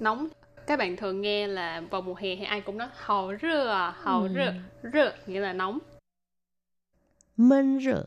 [0.00, 0.28] nóng.
[0.66, 3.90] Các bạn thường nghe là vào mùa hè thì ai cũng nói hào rơ à,
[3.90, 4.52] hào rơ,
[4.92, 5.78] rơ nghĩa là nóng.
[7.36, 8.06] Mân rơ,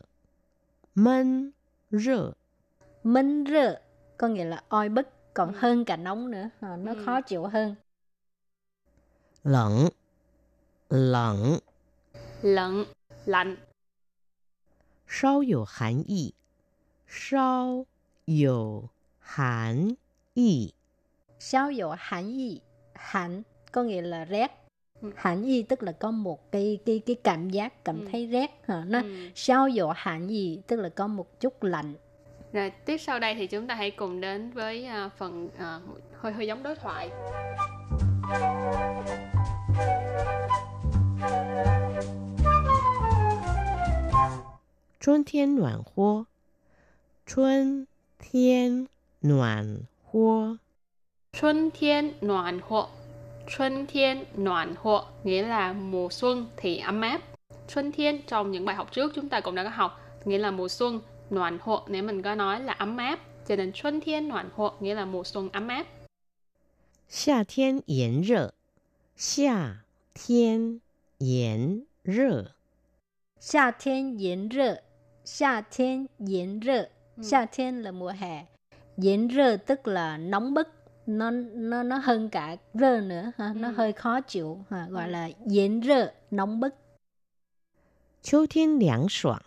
[0.94, 1.50] mân
[1.90, 2.32] rơ.
[3.02, 3.80] Mân rơ
[4.16, 5.58] có nghĩa là oi bức, còn ừ.
[5.60, 7.02] hơn cả nóng nữa, ờ, nó ừ.
[7.06, 7.74] khó chịu hơn.
[9.44, 9.88] Lạnh,
[10.90, 11.58] lạnh,
[12.42, 12.84] lạnh,
[13.26, 13.56] lạnh
[15.09, 16.33] 稍有寒意，
[17.07, 17.85] 稍
[18.25, 19.95] 有寒
[20.33, 20.73] 意，
[21.39, 22.61] sao dụ hẳn y
[22.93, 24.51] hẳn có nghĩa là rét
[25.01, 25.11] Ừ.
[25.15, 28.07] hẳn y tức là có một cái cái cái cảm giác cảm Ừ.
[28.11, 29.29] thấy rét hả nó Ừ.
[29.35, 31.93] sao dụ hẳn y tức là có một chút lạnh
[32.53, 35.79] Rồi tiếp sau đây thì chúng ta hãy cùng đến với à, phần à,
[36.13, 37.09] hơi hơi giống đối thoại.
[44.99, 46.25] 春天暖和，
[47.25, 47.87] 春
[48.19, 48.87] 天
[49.21, 50.57] 暖和，
[51.33, 52.87] Xuân thiên noàn hộ
[53.47, 57.21] Xuân thiên noàn hộ nghĩa là mùa xuân thì ấm áp.
[57.67, 60.51] Xuân thiên trong những bài học trước chúng ta cũng đã có học nghĩa là
[60.51, 63.19] mùa xuân noàn hộ nếu mình có nói là ấm áp.
[63.47, 65.85] Cho nên xuân thiên noàn hộ nghĩa là mùa xuân ấm áp.
[67.07, 68.51] 夏天炎热，
[69.15, 70.81] 夏天
[71.19, 72.51] 炎热，
[73.39, 74.81] 夏天炎热
[75.24, 76.88] Xia thiên yến rơ.
[77.22, 78.44] Xia thiên là mùa hè.
[79.02, 80.68] Yến rơ tức là nóng bức.
[81.06, 83.32] Nó nó nó hơn cả rơ nữa.
[83.38, 83.52] Ha?
[83.56, 83.74] Nó ừ.
[83.76, 84.58] hơi khó chịu.
[84.70, 84.86] Ha?
[84.90, 85.10] Gọi ừ.
[85.10, 86.74] là yến rơ, nóng bức.
[88.22, 89.42] Chiu thiên liang shuang.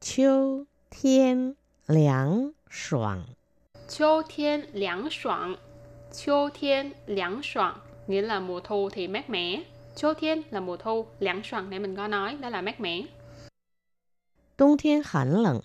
[0.00, 1.52] Chiu thiên
[1.88, 3.24] liang shuang.
[3.88, 5.56] Chiu thiên liang shuang.
[6.12, 7.76] Chiu thiên liang shuang.
[8.06, 9.62] Nghĩa là mùa thu thì mát mẻ.
[9.96, 13.02] Chiu thiên là mùa thu, liang shuang này mình có nói đó là mát mẻ.
[14.57, 15.61] 冬天寒冷，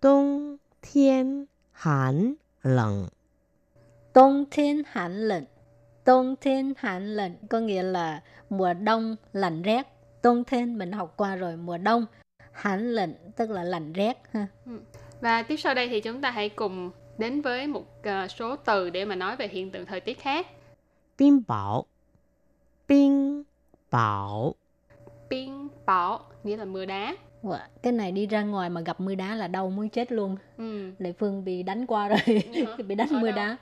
[0.00, 3.08] 冬天寒冷，
[4.14, 5.44] Đông thiên hẳn lạnh
[6.04, 9.86] Đông thiên hẳn lạnh có nghĩa là mùa đông lạnh rét.
[10.22, 12.06] Đông thiên mình học qua rồi, mùa đông
[12.52, 14.46] hẳn lạnh tức là lạnh rét ha.
[15.20, 18.90] Và tiếp sau đây thì chúng ta hãy cùng đến với một ờ, số từ
[18.90, 20.46] để mà nói về hiện tượng thời tiết khác.
[21.18, 21.84] 冰雹，
[22.86, 23.44] 冰
[23.90, 24.54] 雹，
[25.28, 27.16] Biên bảo nghĩa là mưa đá.
[27.43, 27.57] Wow.
[27.81, 30.91] cái này đi ra ngoài mà gặp mưa đá là đau muốn chết luôn ừ.
[30.99, 32.83] lệ phương bị đánh qua rồi ừ.
[32.87, 33.37] bị đánh ở mưa đâu?
[33.37, 33.57] đá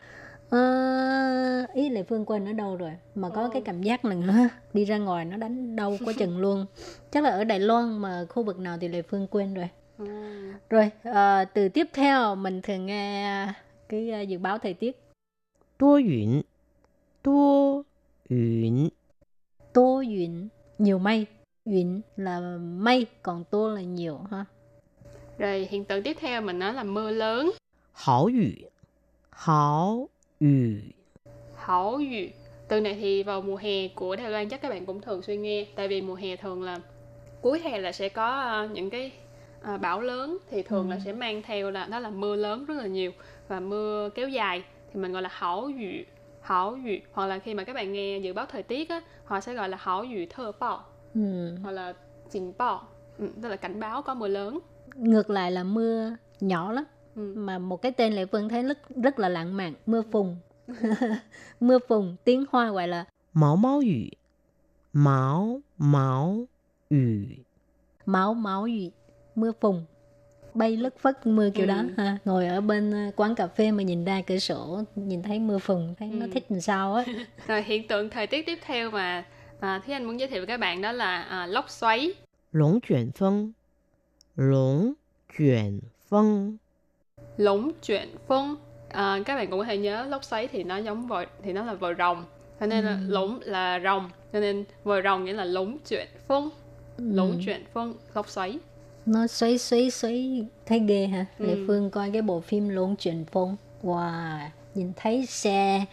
[0.50, 3.50] à, ý lệ phương quên ở đâu rồi mà có ừ.
[3.54, 4.34] cái cảm giác là nó
[4.74, 6.65] đi ra ngoài nó đánh đau quá chừng luôn
[7.12, 10.06] chắc là ở đài loan mà khu vực nào thì lệ phương quên rồi ừ.
[10.70, 13.48] rồi à, từ tiếp theo mình thường nghe
[13.89, 15.02] cái ờ, dự báo thời tiết
[15.78, 16.41] tua yến
[17.24, 17.84] tua
[18.30, 18.89] yến
[19.74, 21.26] tua yến nhiều mây
[21.65, 24.45] Yến là mây, còn tô là nhiều ha.
[25.38, 27.52] Rồi hiện tượng tiếp theo mình nói là mưa lớn.
[27.93, 28.67] Hảo yu.
[29.32, 30.47] Hảo yu.
[31.56, 32.28] Hảo yu.
[32.67, 35.38] Từ này thì vào mùa hè của Đài Loan chắc các bạn cũng thường suy
[35.38, 35.65] nghe.
[35.76, 36.80] Tại vì mùa hè thường là
[37.41, 39.12] cuối hè là sẽ có ờ, những cái
[39.62, 40.91] ờ, bão lớn thì thường ừ.
[40.91, 43.12] là sẽ mang theo là đó là mưa lớn rất là nhiều
[43.47, 46.04] và mưa kéo dài thì mình gọi là hảo yu
[46.41, 49.39] hảo yu hoặc là khi mà các bạn nghe dự báo thời tiết á họ
[49.39, 50.84] sẽ gọi là hảo yu thơ bọ
[51.15, 51.56] ừ.
[51.63, 51.93] hoặc là
[52.32, 52.82] trình bao
[53.17, 54.60] ừ, tức là cảnh báo có mưa lớn.
[54.95, 56.84] Ngược lại là mưa nhỏ lắm.
[57.15, 57.34] Ừ.
[57.36, 60.36] mà một cái tên lệ vân thấy rất rất là lãng mạn mưa phùn.
[61.60, 64.12] Mưa phùn tiếng hoa gọi là máu máu ủy
[64.93, 66.45] máu máu
[66.89, 67.38] ủy
[68.06, 68.91] máu máu ủy
[69.36, 69.84] mưa phùn.
[70.54, 71.67] Bay lất phất mưa kiểu ừ.
[71.67, 75.24] đó ha ngồi ở bên ờ, quán cà phê mà nhìn ra cửa sổ nhìn
[75.24, 76.15] thấy mưa phùn thấy ừ.
[76.15, 77.06] nó thích làm sao á.
[77.47, 79.26] Rồi hiện tượng thời tiết tiếp theo mà
[79.62, 82.13] À, Thế Anh muốn giới thiệu với các bạn đó là à, lốc xoáy.
[82.52, 83.52] Lũng chuyển phong.
[84.36, 84.93] Lũng
[85.38, 86.58] chuyển phong.
[87.38, 88.56] Lũng chuyển phong.
[88.89, 91.63] À, các bạn cũng có thể nhớ lốc xoáy thì nó giống vòi thì nó
[91.63, 92.26] là vòi rồng.
[92.60, 96.50] Cho nên là lũng là rồng, cho nên vòi rồng nghĩa là lũng chuyển phong.
[96.97, 98.60] Lũng chuyển phong, lốc xoáy.
[99.06, 101.26] Nó xoáy xoáy xoáy thấy ghê hả?
[101.39, 101.63] Ừ.
[101.67, 103.56] Phương coi cái bộ phim Lũng chuyển phong.
[103.84, 104.39] Wow,
[104.76, 105.86] nhìn thấy xe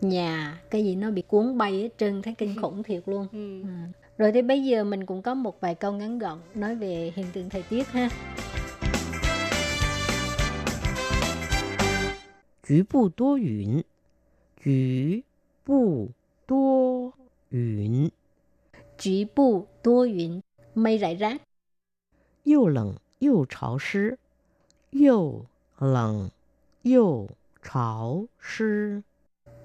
[0.00, 3.62] nhà cái gì nó bị cuốn bay hết trơn thấy kinh khủng thiệt luôn ừ.
[3.62, 3.68] Ừ.
[4.18, 7.26] Rồi thì bây giờ mình cũng có một vài câu ngắn gọn nói về hiện
[7.32, 8.10] tượng thời tiết ha.
[12.62, 13.82] 局部多云，
[14.64, 15.24] 局
[15.64, 16.10] 部
[16.46, 17.12] 多
[17.50, 18.10] 云，
[18.96, 20.40] Chỉ bù tua yến,
[20.74, 21.40] mây rải rác,
[22.44, 24.18] 又冷又潮湿，
[24.90, 25.46] 又
[25.78, 26.30] 冷
[26.82, 27.28] 又
[27.62, 29.02] 潮湿。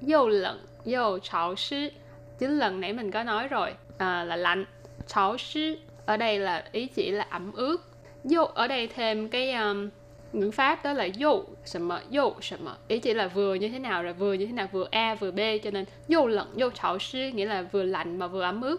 [0.02, 1.92] dâu lạnh dâu潮湿
[2.40, 4.66] chứ lần nãy mình có nói rồi à, là lạnh
[5.08, 7.78] 潮湿ở đây là ý chỉ là ẩm ướt
[8.24, 9.90] dâu ở đây thêm cái um,
[10.34, 14.14] ngữ pháp đó là dâu什么 dâu 什么 ý chỉ là vừa như thế nào rồi
[14.14, 17.46] vừa như thế nào vừa a vừa b cho nên dâu lạnh dâu 潮湿 nghĩa
[17.46, 18.78] là vừa lạnh mà vừa ẩm ướt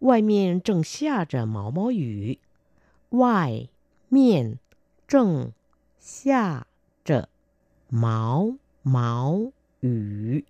[0.00, 2.38] 外面正下着毛毛雨，
[3.10, 3.68] 外
[4.10, 4.58] 面
[5.08, 5.52] 正
[5.98, 6.66] 下
[7.04, 7.28] 着
[7.88, 10.42] 毛毛 雨。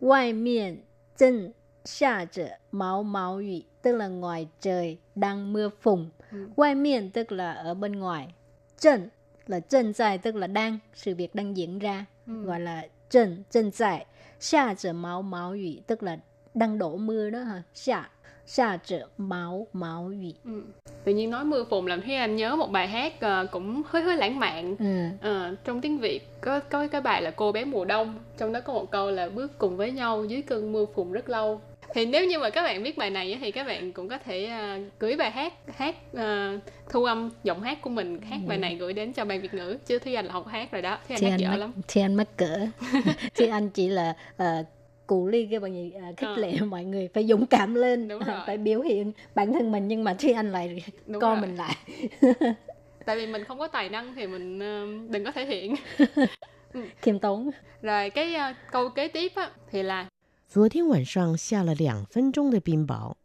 [0.00, 0.80] ngoài miền
[1.16, 1.52] chân
[1.84, 6.08] xa trở máu máu雨, tức là ngoài trời đang mưa phùn.
[6.32, 6.48] Ừ.
[6.56, 8.34] Ngoài miền tức là ở bên ngoài.
[8.78, 9.08] Chân
[9.46, 12.44] là chân dài tức là đang, sự việc đang diễn ra, Ừ.
[12.44, 14.06] gọi là chân, chân dài.
[14.40, 16.18] Xa trở máu máu雨, tức là
[16.54, 17.62] đang đổ mưa đó hả?
[17.74, 18.10] Xa,
[18.45, 20.33] xa trở máu máu 雨.
[20.45, 20.61] Ừ.
[21.03, 24.03] tự nhiên nói mưa phùn làm thấy anh nhớ một bài hát ờ, cũng hơi
[24.03, 24.75] hơi lãng mạn.
[24.79, 25.27] Ừ.
[25.29, 28.59] Ờ, trong tiếng Việt có có cái bài là cô bé mùa đông trong đó
[28.59, 31.61] có một câu là bước cùng với nhau dưới cơn mưa phùn rất lâu
[31.93, 34.45] thì nếu như mà các bạn biết bài này thì các bạn cũng có thể
[34.45, 36.57] ờ, gửi bài hát hát ờ,
[36.89, 39.77] thu âm giọng hát của mình hát bài này gửi đến cho ban Việt ngữ.
[39.85, 40.97] Chứ Thúy Anh là không có hát rồi đó.
[41.07, 41.73] Thúy Anh thì hát anh dở lắm.
[41.87, 42.67] Thì anh mắc cỡ.
[43.35, 44.67] Thì anh chỉ là uh,
[45.10, 46.36] cụ ly cái bằng gì uh, khích Ờ.
[46.36, 48.36] lệ mọi người phải dũng cảm lên Đúng rồi.
[48.46, 51.40] phải biểu hiện bản thân mình nhưng mà thì anh lại Đúng co rồi.
[51.40, 51.76] mình lại
[53.06, 55.74] tại vì mình không có tài năng thì mình ờ, đừng có thể hiện
[57.02, 57.50] khiêm tốn
[57.82, 60.06] rồi cái ờ, câu kế tiếp á, thì là
[60.48, 63.16] 昨天晚上下了两分钟的冰雹。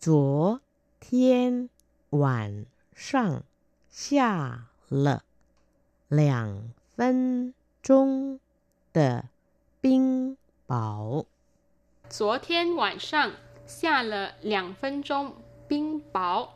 [0.00, 0.60] 昨
[1.00, 1.68] 天
[2.10, 3.42] 晚上
[3.90, 5.22] 下了
[6.08, 8.40] 两分钟
[8.92, 9.28] 的
[9.80, 10.36] 冰
[10.70, 11.24] 雹。
[12.08, 13.32] 昨天晚上
[13.66, 15.32] 下了两分钟
[15.68, 16.48] 冰雹.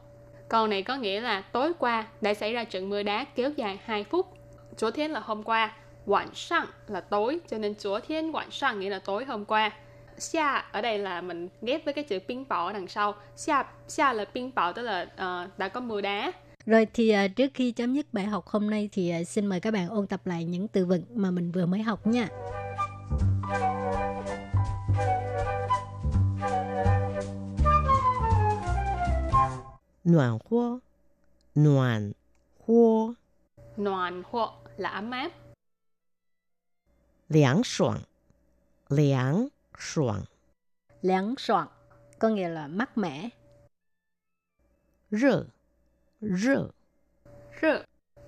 [0.49, 3.81] Câu này có nghĩa là tối qua đã xảy ra trận mưa đá kéo dài
[3.85, 4.27] 2 phút.
[4.77, 5.73] 昨天là hôm qua,
[6.07, 9.71] 晚上 là tối, cho nên 昨天晚上nghĩa là tối hôm qua.
[10.19, 13.15] Xia ở đây là mình ghép với cái chữ冰雹ở đằng sau.
[13.37, 16.33] Xia, xia là冰雹tức là ờ, đã có mưa đá.
[16.67, 19.61] rồi thì à, trước khi chấm dứt bài học hôm nay thì à, xin mời
[19.61, 22.29] các bạn ôn tập lại những từ vựng mà mình vừa mới học nha
[30.05, 30.81] 暖和，
[31.55, 32.13] 暖
[32.67, 33.15] 和，
[33.77, 35.31] Noàn hoặc là ấm áp.
[37.29, 37.99] 凉爽，
[38.89, 40.25] 凉爽，
[41.03, 41.69] láng soạn
[42.19, 43.31] có nghĩa là mát mẻ
[45.11, 45.47] 热，
[46.21, 46.71] 热，
[47.63, 47.85] Rơ,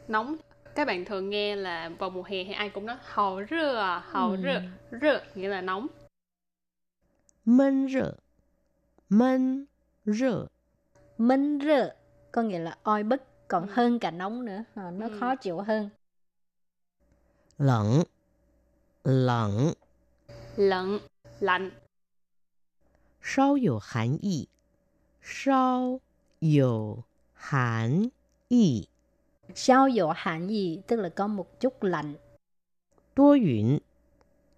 [0.08, 0.36] nóng.
[0.74, 3.98] Các bạn thường nghe là vào mùa hè thì ai cũng nói hào rơ à,
[3.98, 4.36] hào Ừ.
[4.42, 4.60] rơ.
[5.00, 5.86] Rơ nghĩa là nóng.
[7.44, 8.14] 闷热，
[9.08, 9.66] 闷
[10.04, 10.48] 热，
[11.17, 11.95] Minh rơ
[12.31, 13.73] có nghĩa là oi bức còn ừ.
[13.73, 15.17] hơn cả nóng nữa, à, nó ừ.
[15.19, 15.89] khó chịu hơn.
[17.57, 18.03] Lạnh
[19.03, 19.73] lạnh
[20.55, 20.99] lạnh
[21.39, 21.71] lạnh.
[23.21, 24.45] Sao có hàn ý
[25.21, 25.99] Sao
[26.41, 26.95] có
[27.33, 28.07] hàn
[28.47, 28.85] ý
[29.55, 32.15] Sao có hàn ý tức là có một chút lạnh.
[33.15, 33.77] Đô yun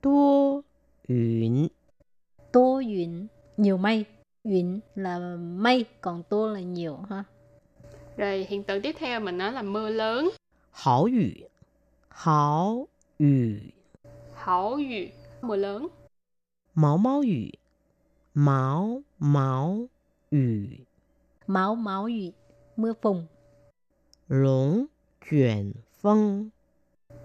[0.02, 0.62] Đô
[1.10, 1.68] yun
[2.54, 4.06] Đô yun nhiều mây.
[4.44, 7.24] Yến là mây, còn tô là nhiều ha.
[8.18, 10.30] Rồi hiện tượng tiếp theo mình nói là mưa lớn.
[10.72, 11.48] Hảo yu.
[12.10, 12.88] Hảo
[13.20, 13.28] yu.
[14.36, 15.06] Hảo yu,
[15.42, 15.88] mưa lớn.
[16.76, 17.50] Máu máu yu.
[18.34, 19.88] Máu máu
[20.32, 20.40] yu.
[21.48, 22.32] Máu máu yu,
[22.78, 23.26] mưa phùng.
[24.28, 24.86] Lũng
[25.30, 26.50] chuyển phong.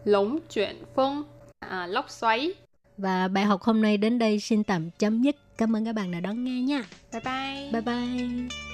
[0.04, 1.24] Lũng chuyển phong,
[1.58, 2.54] à, lốc xoáy.
[2.96, 6.10] Và bài học hôm nay đến đây xin tạm chấm dứt cảm ơn các bạn
[6.10, 7.70] đã đón nghe nha Bye bye.
[7.72, 8.73] bye bye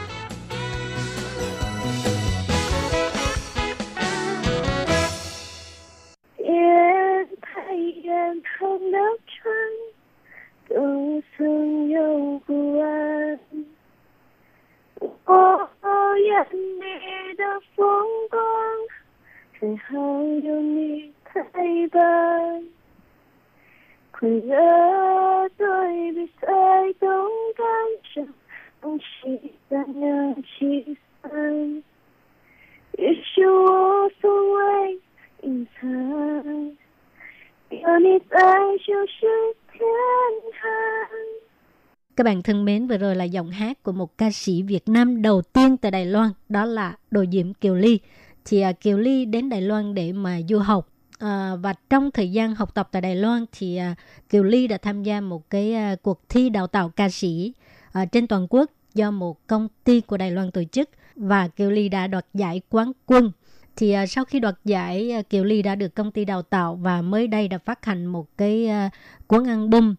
[42.31, 45.41] Bạn thân mến, vừa rồi là giọng hát của một ca sĩ Việt Nam đầu
[45.41, 47.99] tiên tại Đài Loan, đó là Đồ Diễm Kiều Ly.
[48.45, 50.87] Thì à, Kiều Ly đến Đài Loan để mà du học.
[51.19, 53.95] À, và trong thời gian học tập tại Đài Loan thì à,
[54.29, 57.53] Kiều Ly đã tham gia một cái à, cuộc thi đào tạo ca sĩ
[57.91, 61.71] à, trên toàn quốc do một công ty của Đài Loan tổ chức và Kiều
[61.71, 63.31] Ly đã đoạt giải quán quân.
[63.75, 66.75] Thì à, sau khi đoạt giải, à, Kiều Ly đã được công ty đào tạo
[66.75, 68.89] và mới đây đã phát hành một cái à,
[69.27, 69.95] cuốn album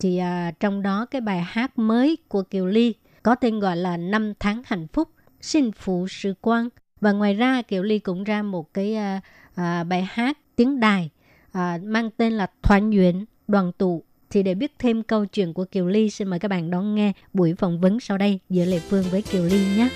[0.00, 3.96] thì à, trong đó cái bài hát mới của Kiều Ly có tên gọi là
[3.96, 5.08] Năm tháng hạnh phúc,
[5.40, 6.68] xin phụ sự quan.
[7.00, 9.20] Và ngoài ra Kiều Ly cũng ra một cái à,
[9.54, 11.10] à, bài hát tiếng đài
[11.52, 14.02] à, mang tên là Thoán Nguyện Đoàn tụ.
[14.30, 17.12] Thì để biết thêm câu chuyện của Kiều Ly, xin mời các bạn đón nghe
[17.32, 19.88] buổi phỏng vấn sau đây giữa Lê Phương với Kiều Ly nhé.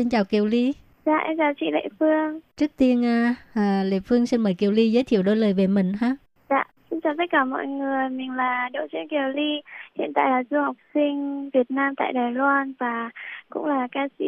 [0.00, 0.72] Xin chào Kiều Ly.
[1.06, 2.40] Dạ em chào chị Lệ Phương.
[2.56, 5.66] Trước tiên à, à, Lê Phương xin mời Kiều Ly giới thiệu đôi lời về
[5.66, 6.16] mình ha.
[6.50, 8.08] Dạ xin chào tất cả mọi người.
[8.08, 9.62] Mình là Đỗ Diễn Kiều Ly.
[9.98, 13.10] Hiện tại là du học sinh Việt Nam tại Đài Loan và
[13.50, 14.24] cũng là ca sĩ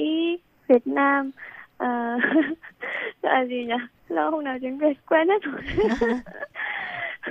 [0.69, 1.31] Việt Nam.
[1.77, 1.89] Ờ,
[3.23, 3.75] gọi là gì nhỉ?
[4.09, 5.61] Lâu không nói tiếng Việt quên hết rồi.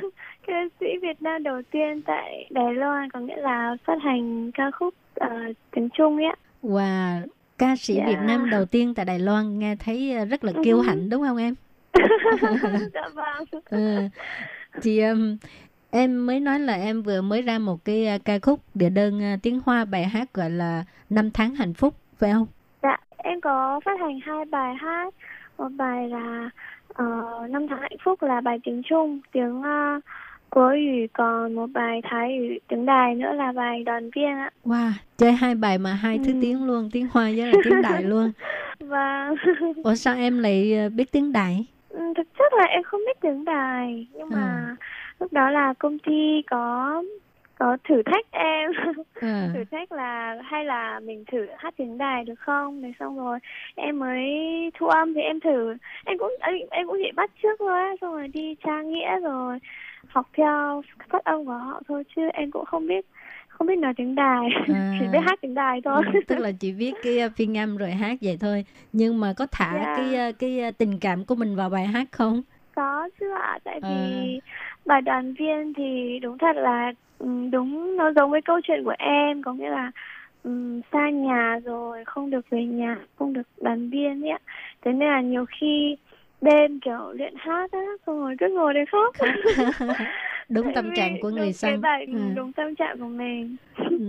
[0.47, 4.71] ca sĩ Việt Nam đầu tiên tại Đài Loan có nghĩa là phát hành ca
[4.71, 5.29] khúc ờ,
[5.71, 6.35] tiếng Trung ấy ạ.
[6.61, 7.21] Và
[7.61, 8.05] ca sĩ Dạ.
[8.07, 11.21] Việt Nam đầu tiên tại Đài Loan nghe thấy à, rất là kiêu hãnh đúng
[11.21, 11.55] không em?
[12.93, 13.45] dạ vâng.
[13.69, 14.07] Ừ.
[14.81, 15.37] Thì um,
[15.91, 19.23] em mới nói là em vừa mới ra một cái à, ca khúc địa đơn
[19.23, 22.47] à, tiếng Hoa bài hát gọi là Năm tháng hạnh phúc phải không?
[22.83, 25.13] Dạ, em có phát hành hai bài hát.
[25.57, 26.49] Một bài là
[26.93, 27.05] ờ,
[27.49, 30.03] Năm tháng hạnh phúc là bài tiếng Trung, tiếng uh,
[30.51, 34.51] Quốc ngữ, còn một bài Thái ngữ, tiếng Đài nữa là bài đoàn viên ạ.
[34.63, 36.39] Wow, chơi hai bài mà hai thứ Ừ.
[36.41, 38.31] tiếng luôn, tiếng Hoa với là tiếng Đại luôn.
[38.79, 39.29] Và
[39.83, 41.65] Ủa sao em lại à, biết tiếng Đại?
[41.89, 44.75] ừ, thực chất là em không biết tiếng Đài, nhưng mà
[45.19, 47.03] lúc đó là công ty có
[47.59, 48.71] có thử thách em.
[49.21, 49.47] À.
[49.53, 53.39] thử thách là hay là mình thử hát tiếng đài được không thế xong rồi
[53.75, 54.29] em mới
[54.79, 56.31] thu âm thì em thử em cũng
[56.69, 59.59] em, cũng chỉ bắt trước thôi xong rồi đi tra nghĩa rồi
[60.13, 63.05] học theo phát âm của họ thôi chứ em cũng không biết
[63.47, 64.95] không biết nói tiếng đài À.
[64.99, 67.77] chỉ biết hát tiếng đài thôi Ừ, tức là chỉ viết cái à, phiên âm
[67.77, 69.93] rồi hát vậy thôi nhưng mà có thả Dạ.
[69.95, 72.41] cái à, cái à, tình cảm của mình vào bài hát không
[72.75, 73.87] có chứ ạ tại À.
[73.89, 74.39] vì
[74.85, 78.95] bài đoàn viên thì đúng thật là ừ, đúng nó giống với câu chuyện của
[78.99, 79.91] em có nghĩa là
[80.43, 84.39] ừm, xa nhà rồi không được về nhà không được đoàn viên ấy ạ
[84.81, 85.95] thế nên là nhiều khi
[86.41, 89.15] đêm kiểu luyện hát á xong rồi cứ ngồi để khóc.
[90.49, 91.81] Đúng tâm trạng của người cái sân.
[91.81, 92.13] bài Ừ.
[92.35, 93.55] đúng tâm trạng của mình.
[93.89, 94.05] Ừ.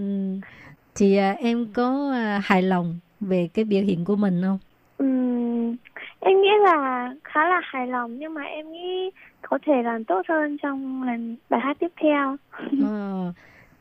[0.94, 4.58] thì à, em có à, hài lòng về cái biểu hiện của mình không?
[4.98, 5.76] Ừm,
[6.20, 9.10] em nghĩ là khá là hài lòng nhưng mà em nghĩ
[9.42, 12.36] có thể làm tốt hơn trong lần bài hát tiếp theo.
[12.82, 13.32] Ờ,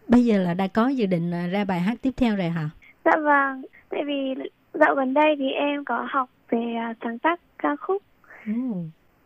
[0.08, 2.70] bây giờ là đã có dự định à, ra bài hát tiếp theo rồi hả?
[3.06, 4.34] Dạ vâng, tại vì
[4.74, 8.04] dạo gần đây thì em có học về à, sáng tác ca khúc,
[8.46, 8.52] Ừ.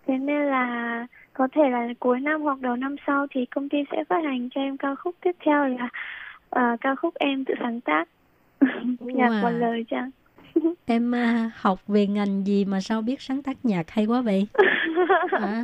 [0.08, 3.78] thế nên là có thể là cuối năm hoặc đầu năm sau thì công ty
[3.92, 5.90] sẽ phát hành cho em ca khúc tiếp theo là
[6.50, 8.10] à, ca khúc em tự sáng tác,
[9.00, 9.44] nhạc Wow.
[9.44, 10.12] và lời chăng?
[10.86, 14.48] em à, học về ngành gì mà sao biết sáng tác nhạc hay quá vậy
[15.32, 15.64] Hả?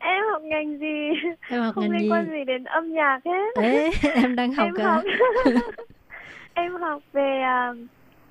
[0.00, 1.08] em học ngành gì?
[1.48, 3.62] em học Không ngành liên gì quan gì đến âm nhạc hết.
[3.62, 4.92] Ê, em đang học em à?
[4.94, 5.02] học
[6.54, 7.72] em học về à,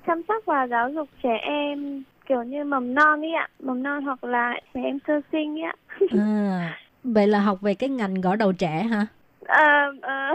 [0.06, 4.02] chăm sóc và giáo dục trẻ em kiểu như mầm non ấy ạ, mầm non
[4.04, 5.76] hoặc là trẻ em sơ sinh ấy ạ.
[6.08, 9.06] à, vậy là học về cái ngành gõ đầu trẻ hả?
[9.46, 9.62] Ờ,
[10.02, 10.34] ờ.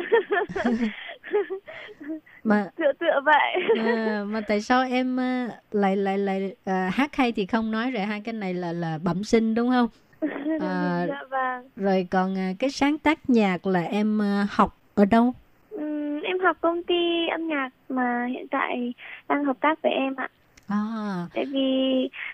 [2.43, 3.55] mà tựa tựa vậy.
[3.73, 7.91] À, mà tại sao em à, lại lại lại à, hát hay thì không nói
[7.91, 9.87] rồi hai cái này là là bẩm sinh đúng không?
[10.57, 11.69] À, dạ vâng.
[11.75, 15.33] rồi còn à, cái sáng tác nhạc là em à, học ở đâu?
[15.69, 16.93] Ừm, em học công ty
[17.31, 18.93] âm nhạc mà hiện tại
[19.27, 20.29] đang hợp tác với em ạ
[20.69, 21.59] à, tại vì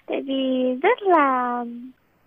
[0.05, 0.33] tại vì
[0.83, 1.63] rất là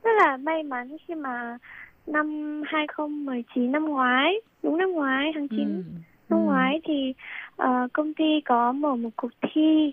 [0.02, 1.59] rất là may mắn khi mà
[2.07, 5.82] năm 2019 năm ngoái đúng năm ngoái tháng 9 ừ,
[6.30, 7.14] năm ừ, ngoái thì
[7.57, 9.92] ờ, công ty có mở một cuộc thi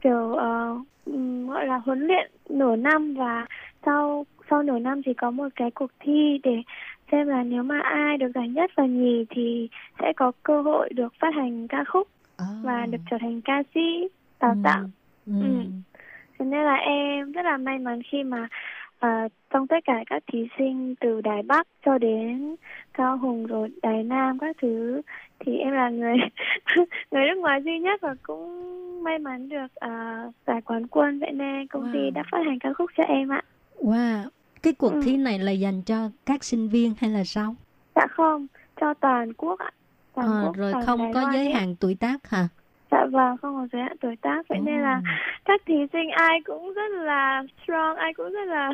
[0.00, 0.34] kiểu
[1.04, 3.46] ừm, gọi là huấn luyện nửa năm và
[3.86, 6.62] sau sau nửa năm thì có một cái cuộc thi để
[7.12, 9.68] xem là nếu mà ai được giải nhất và nhì thì
[10.00, 13.62] sẽ có cơ hội được phát hành ca khúc à, và được trở thành ca
[13.74, 14.08] sĩ
[14.40, 14.82] đào ừ, tạo.
[14.82, 14.88] ừ,
[15.40, 15.46] Ừ.
[16.38, 18.48] Thế nên là em rất là may mắn khi mà
[18.98, 19.08] ờ,
[19.50, 22.56] trong tất cả các thí sinh từ Đài Bắc cho đến
[22.94, 25.02] Cao Hùng rồi Đài Nam các thứ
[25.40, 26.16] thì em là người
[27.10, 28.64] người nước ngoài duy nhất và cũng
[29.04, 29.90] may mắn được ờ,
[30.46, 32.12] giải quán quân vậy nên công ty Wow.
[32.12, 33.42] đã phát hành ca khúc cho em ạ.
[33.82, 34.28] wow
[34.62, 35.00] cái cuộc Ừ.
[35.04, 37.54] thi này là dành cho các sinh viên hay là sao
[37.94, 38.46] Dạ không,
[38.80, 39.70] cho toàn quốc ạ.
[40.14, 42.48] Toàn à, quốc, rồi toàn không Đài có Loan giới hạn tuổi tác hả
[42.90, 45.00] Dạ vâng, không có giới hạn tuổi tác vậy nên là Ồ.
[45.44, 48.70] các thí sinh ai cũng rất là strong, ai cũng rất là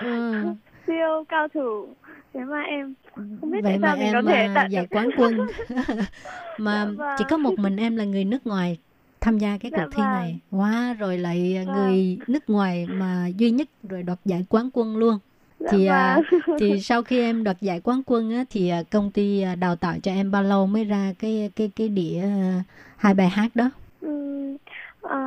[0.00, 0.44] Ừ.
[0.86, 1.88] siêu cao thủ.
[2.34, 2.94] Thế mà em
[3.40, 5.36] không biết vậy tại mà sao mình em có thể đạt giải quán quân
[6.58, 7.14] mà Dạ vâng.
[7.18, 8.78] chỉ có một mình em là người nước ngoài
[9.20, 10.12] tham gia cái Dạ cuộc thi vâng.
[10.12, 11.72] này wow rồi lại Vâng.
[11.74, 15.18] người nước ngoài mà duy nhất rồi đoạt giải quán quân luôn
[15.60, 16.60] Dạ thì à, vâng.
[16.60, 19.76] thì sau khi em đoạt giải quán quân á, thì à, công ty à, đào
[19.76, 22.62] tạo cho em bao lâu mới ra cái cái cái đĩa à,
[22.96, 24.56] hai bài hát đó Ừm,
[25.00, 25.18] ờ,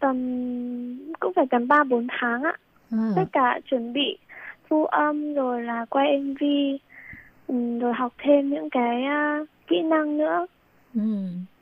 [0.00, 0.16] tầm
[1.20, 2.52] cũng phải tầm 3 4 tháng ạ.
[2.90, 4.18] à, Tất cả chuẩn bị
[4.70, 6.78] thu âm rồi là quay MV
[7.80, 10.46] rồi học thêm những cái à, kỹ năng nữa.
[10.94, 11.00] ừ.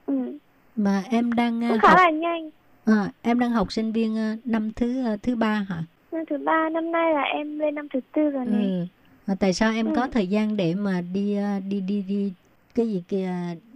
[0.06, 0.38] Ừm,
[0.76, 2.50] mà em đang à, cũng khá học là nhanh.
[2.84, 5.84] à, em đang học sinh viên à, năm thứ à, thứ ba hả
[6.16, 8.72] Năm thứ ba năm nay là em lên năm thứ tư rồi này.
[8.72, 8.86] Ừ.
[9.26, 10.10] Mà tại sao em có Ừ.
[10.12, 12.34] thời gian để mà đi à, đi đi đi
[12.74, 13.30] cái gì kia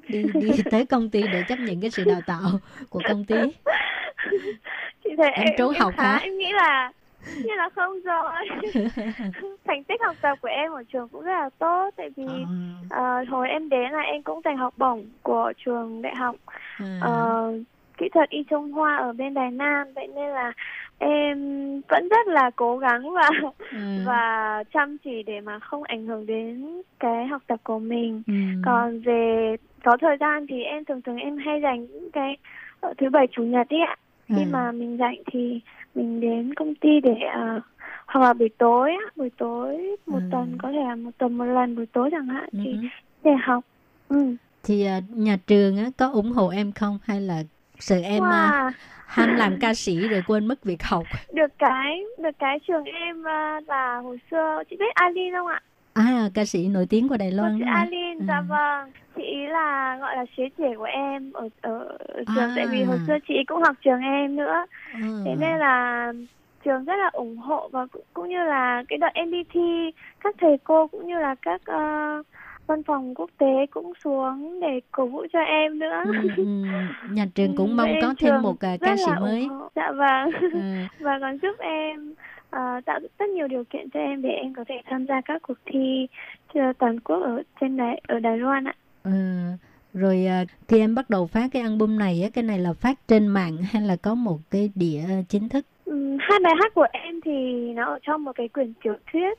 [0.09, 2.61] đi đi tới công ty để chấp nhận cái sự đào tạo
[2.91, 3.35] của công ty?
[5.05, 6.19] Chị thấy Em trốn học khá, hả?
[6.23, 6.93] Em nghĩ là
[7.43, 8.33] như là không rồi.
[9.65, 12.33] Thành tích học tập của em ở trường cũng rất là tốt tại vì À,
[12.89, 16.37] ờ, hồi em đến là em cũng giành học bổng của trường đại học
[16.79, 17.11] à, ờ,
[18.01, 20.53] kỹ thuật y Trung Hoa ở bên Đài Nam vậy nên là
[20.99, 21.39] em
[21.89, 23.31] vẫn rất là cố gắng và
[23.73, 28.23] à, và chăm chỉ để mà không ảnh hưởng đến cái học tập của mình.
[28.27, 28.33] Ừ,
[28.65, 32.37] còn về có thời gian thì em thường thường em hay dành những cái
[32.81, 33.97] ờ, thứ bảy chủ nhật ấy ạ.
[34.29, 35.61] Khi à, mà mình rảnh thì
[35.95, 37.61] mình đến công ty để ờ,
[38.07, 39.11] hoặc là buổi tối á.
[39.17, 40.29] Buổi tối một Ừ.
[40.31, 42.59] tuần có thể là một tuần một lần buổi tối chẳng hạn ừ.
[42.65, 42.77] thì
[43.25, 43.65] để học.
[44.09, 44.37] Ừ.
[44.63, 46.99] Thì à, nhà trường á, có ủng hộ em không?
[47.03, 47.43] Hay là
[47.81, 48.75] sợ em à, Wow.
[49.07, 51.09] ham làm ca sĩ rồi quên mất việc học?
[51.35, 55.61] được cái được cái trường em ờ, là hồi xưa chị biết Alin không ạ
[55.95, 57.65] À ca sĩ nổi tiếng của Đài Cô Loan chị?
[57.67, 58.25] Alin, Ừ.
[58.29, 58.93] dạ vâng.
[59.17, 62.55] Chị ý là gọi là chế trẻ của em ở ở, ở trường À.
[62.55, 64.67] tại vì hồi xưa chị cũng học trường em nữa.
[64.93, 65.01] Ừ.
[65.25, 66.13] Thế nên là
[66.65, 69.61] trường rất là ủng hộ và cũng, cũng như là cái đợt em đi thi
[70.21, 71.79] các thầy cô cũng như là các ờ,
[72.71, 76.03] văn phòng quốc tế cũng xuống để cổ vũ cho em nữa.
[76.05, 76.45] Ừ, ừ.
[77.11, 79.49] Nhà trường cũng Ừ, mong có thêm một rất ca sĩ mới.
[79.75, 80.51] Dạ vâng.
[80.53, 80.61] Ừ.
[81.05, 82.15] và còn giúp em
[82.51, 85.43] ờ, tạo rất nhiều điều kiện cho em để em có thể tham gia các
[85.43, 86.07] cuộc thi
[86.55, 88.75] cho toàn quốc ở trên đài ở Đài Loan ạ.
[89.05, 89.11] Ừ.
[89.95, 92.99] Rồi à, khi em bắt đầu phát cái album này á, cái này là phát
[93.09, 95.67] trên mạng hay là có một cái đĩa chính thức?
[95.85, 97.33] Ừm, hai bài hát của em thì
[97.75, 99.39] nó ở trong một cái quyển tiểu thuyết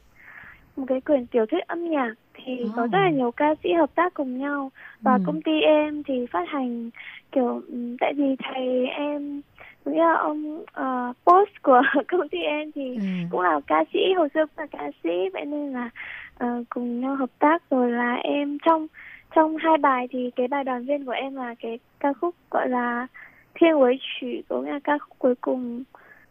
[0.76, 3.14] một cái quyển tiểu thuyết âm nhạc thì có rất là Oh.
[3.16, 5.24] nhiều ca sĩ hợp tác cùng nhau và Ừ.
[5.26, 6.90] công ty em thì phát hành
[7.32, 9.42] kiểu ừm, tại vì thầy em
[9.86, 13.02] nghĩa là ông ờ, boss của công ty em thì Ừ.
[13.30, 15.90] cũng là ca sĩ hồi xưa cũng là ca sĩ vậy nên là
[16.38, 18.88] ờ, cùng nhau hợp tác rồi là em trong
[19.36, 22.70] trong hai bài thì cái bài đoàn viên của em là cái ca khúc gọi
[22.70, 23.08] là
[23.54, 25.84] thiên với 曲 nghĩa là ca khúc cuối cùng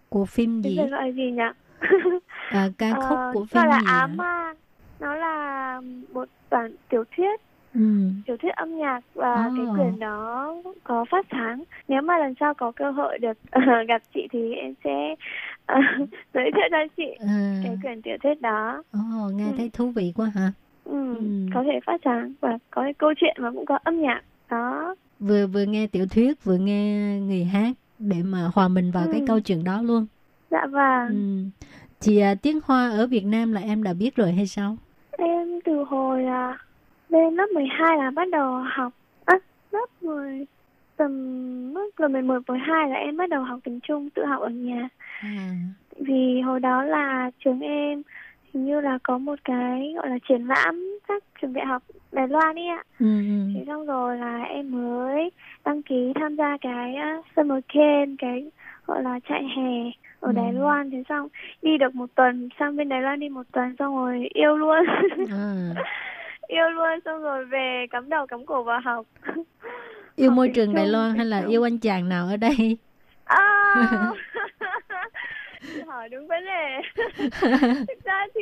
[0.09, 0.77] Của phim gì?
[0.77, 1.43] gọi là gì nhỉ
[2.51, 3.85] À, ca khúc Ờ, của gọi là gì?
[3.87, 4.07] Á ạ?
[4.17, 4.55] Ma
[5.01, 5.81] nó là
[6.15, 7.41] một bản tiểu thuyết
[7.75, 7.81] Ừ.
[8.27, 9.53] tiểu thuyết âm nhạc và Oh.
[9.57, 13.33] cái quyển đó có phát sáng nếu mà lần sau có cơ hội được
[13.89, 15.15] gặp chị thì em sẽ
[15.67, 15.75] ờ,
[16.35, 17.27] giới thiệu cho chị Ừ.
[17.65, 19.55] cái quyển tiểu thuyết đó Ồ, nghe Ừ.
[19.59, 20.53] thấy thú vị quá hả?
[20.85, 21.27] ừ, Ừ.
[21.55, 24.95] có thể phát sáng và có cái câu chuyện mà cũng có âm nhạc đó
[25.19, 29.21] Vừa vừa nghe tiểu thuyết vừa nghe người hát để mà hòa mình vào cái
[29.21, 29.25] Ừ.
[29.29, 30.07] câu chuyện đó luôn.
[30.51, 31.67] dạ vâng Ừ.
[32.01, 34.77] Thì à, tiếng Hoa ở Việt Nam là em đã biết rồi hay sao?
[35.19, 36.59] em từ hồi à,
[37.09, 38.93] lên lớp 12 là bắt đầu học
[39.25, 39.39] à,
[39.71, 40.47] lớp 10
[40.97, 41.13] tầm
[41.75, 44.89] mức là 11 12 là em bắt đầu học tiếng Trung tự học ở nhà.
[45.21, 45.51] À.
[45.97, 48.03] Vì hồi đó là trường em
[48.53, 51.83] hình như là có một cái gọi là triển lãm các trường đại học
[52.13, 52.83] Đài Loan ấy ạ.
[53.01, 53.51] Ừ, ừ.
[53.55, 55.31] Thế xong rồi là em mới
[55.65, 58.51] đăng ký tham gia cái uh, summer camp cái
[58.87, 59.91] gọi là chạy hè
[60.21, 60.59] ở Đài Ừ.
[60.59, 61.29] Loan thế xong
[61.63, 64.85] đi được một tuần sang bên Đài Loan đi một tuần xong rồi yêu luôn
[65.31, 65.45] À.
[66.49, 69.07] yêu luôn xong rồi về cắm đầu cắm cổ vào học
[70.17, 72.79] Yêu Học môi trường Đài Loan hay là yêu anh chàng nào ở đây?
[73.25, 73.39] à
[75.87, 76.81] hỏi đúng vấn đề
[77.89, 78.41] thực ra thì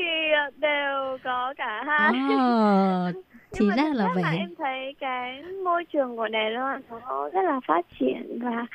[0.57, 3.20] đều có cả hai Ồ,
[3.53, 4.24] thì Nhưng ra là vậy.
[4.39, 8.66] em thấy cái môi trường của Đài Loan nó rất là phát triển và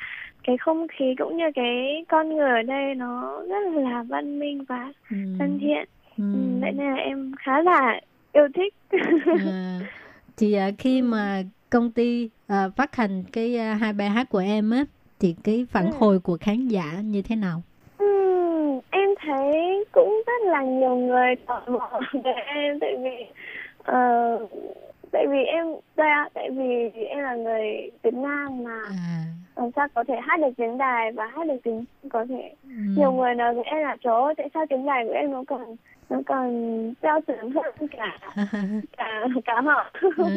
[0.44, 4.64] cái không khí cũng như cái con người ở đây nó rất là văn minh
[4.68, 5.16] và Ừ.
[5.38, 5.84] thân thiện
[6.18, 6.24] Ừ.
[6.32, 6.38] ừ.
[6.60, 8.00] vậy nên là em khá là
[8.32, 8.74] yêu thích
[9.44, 9.80] À,
[10.36, 14.38] thì à, khi mà công ty à, phát hành cái à, hai bài hát của
[14.38, 14.84] em á
[15.20, 15.90] thì cái phản Ừ.
[15.98, 17.62] hồi của khán giả như thế nào?
[17.98, 23.24] Ừm, em thấy cũng rất là nhiều người tò mò về em tại vì
[23.82, 24.38] ờ,
[25.14, 29.24] tại vì em đây ạ, tại vì em là người Việt Nam mà À,
[29.56, 32.68] làm sao có thể hát được tiếng đài và hát được tiếng có thể ừ.
[32.96, 35.76] nhiều người nói với em là ơi tại sao tiếng đài của em nó còn
[36.10, 36.48] nó còn
[37.00, 38.18] tiêu chuẩn hơn cả
[38.96, 40.24] cả cả họ Ừ.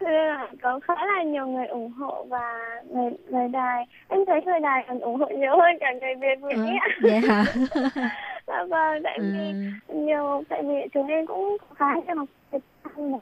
[0.00, 2.58] Nên là có khá là nhiều người ủng hộ và
[2.90, 6.38] người người đài em thấy người đài còn ủng hộ nhiều hơn cả người việt
[6.40, 6.88] mình ạ
[7.28, 7.44] hả?
[8.46, 9.38] dạ vâng tại vì
[9.88, 9.94] Ừ.
[9.94, 13.18] nhiều tại vì chúng em cũng khá nhiều học Việt Nam Ừ,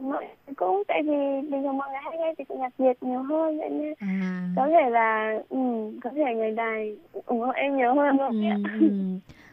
[0.00, 0.26] mọi
[0.56, 3.70] cũng tại vì bình thường mọi người hay nghe thì nhạc Việt nhiều hơn vậy
[3.70, 4.48] nên À.
[4.56, 5.58] có thể là ừ,
[6.02, 6.96] có thể người đài
[7.26, 8.88] ủng hộ em nhiều hơn không Ừ, ừ.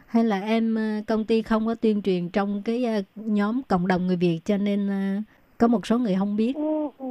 [0.06, 3.86] Hay là em ờ, công ty không có tuyên truyền trong cái ờ, nhóm cộng
[3.86, 5.22] đồng người Việt cho nên ờ,
[5.58, 6.52] có một số người không biết.
[6.56, 7.06] ừ, ừ.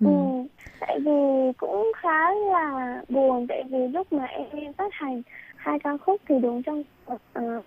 [0.00, 0.06] Ừ.
[0.06, 0.48] Ừ.
[0.80, 5.22] tại vì cũng khá là buồn tại vì lúc mà em phát hành
[5.56, 6.82] hai ca khúc thì đúng trong
[7.12, 7.20] uh,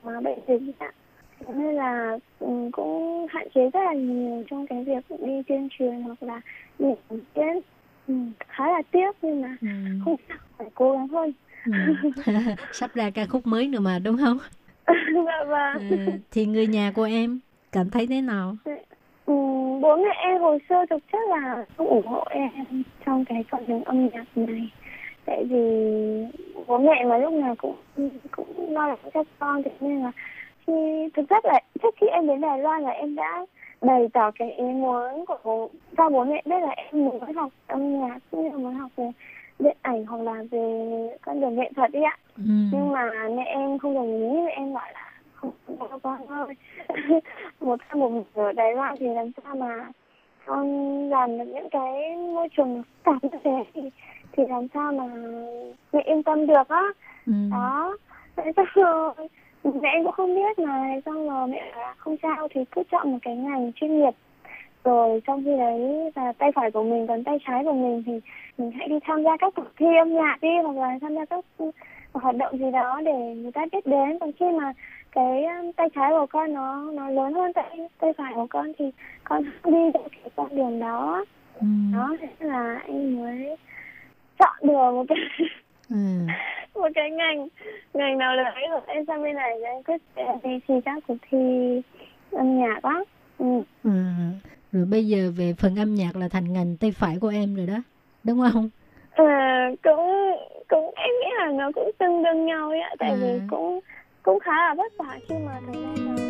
[0.04, 0.92] mà bệnh dịch ạ
[1.40, 6.02] nên là ừ, cũng hạn chế rất là nhiều trong cái việc đi tuyên truyền
[6.02, 6.42] hoặc là
[6.80, 6.96] quảng
[7.36, 7.62] kiến
[8.08, 8.14] ừ,
[8.48, 9.68] khá là tiếc nhưng mà Ừ.
[10.06, 11.34] không sao phải cố gắng hơn
[11.66, 11.72] Ừ.
[12.72, 14.38] Sắp ra ca khúc mới nữa mà đúng không?
[15.26, 16.20] dạ vâng Ừ.
[16.32, 17.40] Thì người nhà của em
[17.72, 18.58] cảm thấy thế nào?
[19.26, 19.34] Ừ,
[19.82, 22.50] bố mẹ em hồi xưa thực chất là không ủng hộ em
[23.06, 24.70] trong cái con đường âm nhạc này
[25.26, 25.58] tại vì
[26.68, 27.76] bố mẹ mà lúc nào cũng
[28.32, 30.12] cũng lo lắng cho con thế nên là
[30.68, 33.46] khi thực chất là trước khi em đến Đài Loan là em đã
[33.82, 37.52] bày tỏ cái ý muốn của bố cho bố mẹ biết là em muốn học
[37.68, 39.12] âm nhạc cũng như là muốn học về
[39.60, 40.88] điện ảnh hoặc là về
[41.22, 42.18] con đường nghệ thuật ấy ạ.
[42.38, 42.44] Ừ.
[42.72, 45.52] nhưng mà mẹ em không đồng ý em bảo là không
[46.04, 46.56] con ơi
[47.60, 49.92] một thân một mình ở Đài Loan thì làm sao mà
[50.46, 53.82] con làm được những cái môi trường phức tạp như thế thì
[54.32, 55.06] thì làm sao mà
[55.94, 56.84] mẹ yên tâm được á.
[57.26, 57.34] Ừ.
[57.52, 57.98] đó.
[58.36, 59.14] Thế rồi
[59.74, 63.12] mẹ em cũng không biết mà xong rồi mẹ là không sao thì cứ chọn
[63.12, 64.14] một cái ngành chuyên nghiệp.
[64.84, 68.20] Rồi trong khi đấy là tay phải của mình còn tay trái của mình thì
[68.58, 71.26] mình hãy đi tham gia các cuộc thi âm nhạc đi hoặc là tham gia
[71.26, 71.46] các
[72.14, 74.20] hoạt động gì đó để người ta biết đến.
[74.20, 74.74] Còn khi mà
[75.12, 78.72] cái um, tay trái của con nó nó lớn hơn tay tay phải của con
[78.78, 78.86] thì
[79.24, 81.26] con đi được cái con đường đó.
[81.60, 81.66] Ừ.
[81.94, 83.58] đó thế là em mới
[84.40, 85.18] chọn được một cái
[85.90, 85.96] Ừ.
[86.76, 87.48] một cái ngành
[87.94, 91.18] ngành nào đấy rồi em sang bên này em quyết định đi thi các cuộc
[91.32, 91.38] thi
[92.32, 93.00] âm nhạc á
[93.38, 93.62] ừ.
[93.84, 93.92] Ừ.
[94.72, 97.66] Rồi bây giờ về phần âm nhạc là thành ngành tay phải của em rồi
[97.66, 97.78] đó.
[98.24, 98.70] Đúng không?
[99.16, 99.26] Ờ,
[99.84, 100.10] cũng
[100.68, 103.18] cũng em nghĩ là nó cũng tương đương nhau ấy ạ tại À.
[103.22, 103.80] vì cũng
[104.24, 106.25] cũng khá là vất vả khi mà thời gian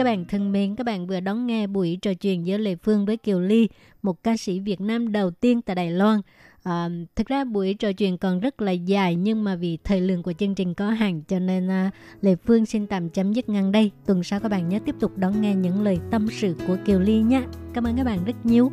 [0.00, 3.06] Các bạn thân mến, các bạn vừa đón nghe buổi trò chuyện giữa Lê Phương
[3.06, 3.68] với Kiều Ly,
[4.02, 6.20] một ca sĩ Việt Nam đầu tiên tại Đài Loan.
[6.62, 10.22] À, thực ra buổi trò chuyện còn rất là dài nhưng mà vì thời lượng
[10.22, 11.90] của chương trình có hạn cho nên à,
[12.20, 13.90] Lê Phương xin tạm chấm dứt ngang đây.
[14.06, 17.00] Tuần sau các bạn nhớ tiếp tục đón nghe những lời tâm sự của Kiều
[17.00, 17.42] Ly nhé.
[17.74, 18.72] Cảm ơn các bạn rất nhiều.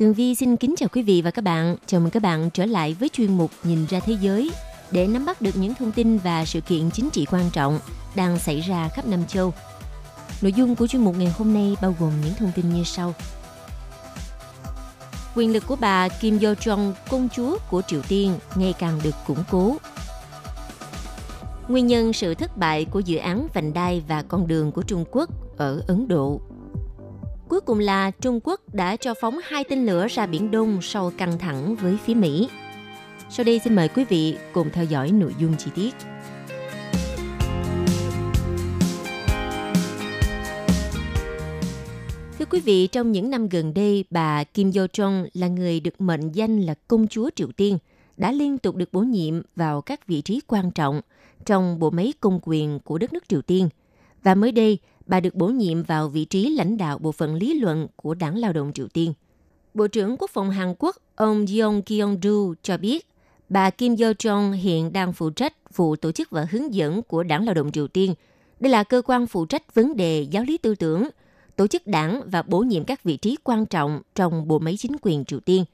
[0.00, 1.76] Tường Vi xin kính chào quý vị và các bạn.
[1.86, 4.50] Chào mừng các bạn trở lại với chuyên mục Nhìn ra thế giới
[4.90, 7.78] để nắm bắt được những thông tin và sự kiện chính trị quan trọng
[8.14, 9.52] đang xảy ra khắp Nam châu.
[10.42, 13.14] Nội dung của chuyên mục ngày hôm nay bao gồm những thông tin như sau.
[15.34, 19.14] Quyền lực của bà Kim Yo Jong, công chúa của Triều Tiên, ngày càng được
[19.26, 19.76] củng cố.
[21.68, 25.04] Nguyên nhân sự thất bại của dự án vành đai và con đường của Trung
[25.10, 26.40] Quốc ở Ấn Độ.
[27.50, 31.12] Cuối cùng là Trung Quốc đã cho phóng hai tên lửa ra Biển Đông sau
[31.18, 32.48] căng thẳng với phía Mỹ.
[33.30, 35.94] Sau đây xin mời quý vị cùng theo dõi nội dung chi tiết.
[42.38, 46.00] Thưa quý vị, trong những năm gần đây, bà Kim Yo Jong là người được
[46.00, 47.78] mệnh danh là công chúa Triều Tiên,
[48.16, 51.00] đã liên tục được bổ nhiệm vào các vị trí quan trọng
[51.44, 53.68] trong bộ máy công quyền của đất nước Triều Tiên.
[54.22, 54.78] Và mới đây,
[55.10, 58.36] bà được bổ nhiệm vào vị trí lãnh đạo bộ phận lý luận của Đảng
[58.36, 59.12] Lao động Triều Tiên.
[59.74, 63.06] Bộ trưởng Quốc phòng Hàn Quốc ông Yong Kyung-du cho biết,
[63.48, 67.22] bà Kim Yo Jong hiện đang phụ trách vụ tổ chức và hướng dẫn của
[67.22, 68.14] Đảng Lao động Triều Tiên.
[68.60, 71.08] Đây là cơ quan phụ trách vấn đề giáo lý tư tưởng,
[71.56, 74.96] tổ chức đảng và bổ nhiệm các vị trí quan trọng trong bộ máy chính
[75.02, 75.64] quyền Triều Tiên.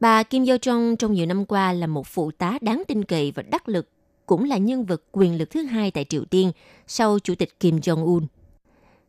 [0.00, 3.32] Bà Kim Yo Jong trong nhiều năm qua là một phụ tá đáng tin cậy
[3.34, 3.88] và đắc lực,
[4.28, 6.52] cũng là nhân vật quyền lực thứ hai tại Triều Tiên
[6.86, 8.26] sau Chủ tịch Kim Jong-un.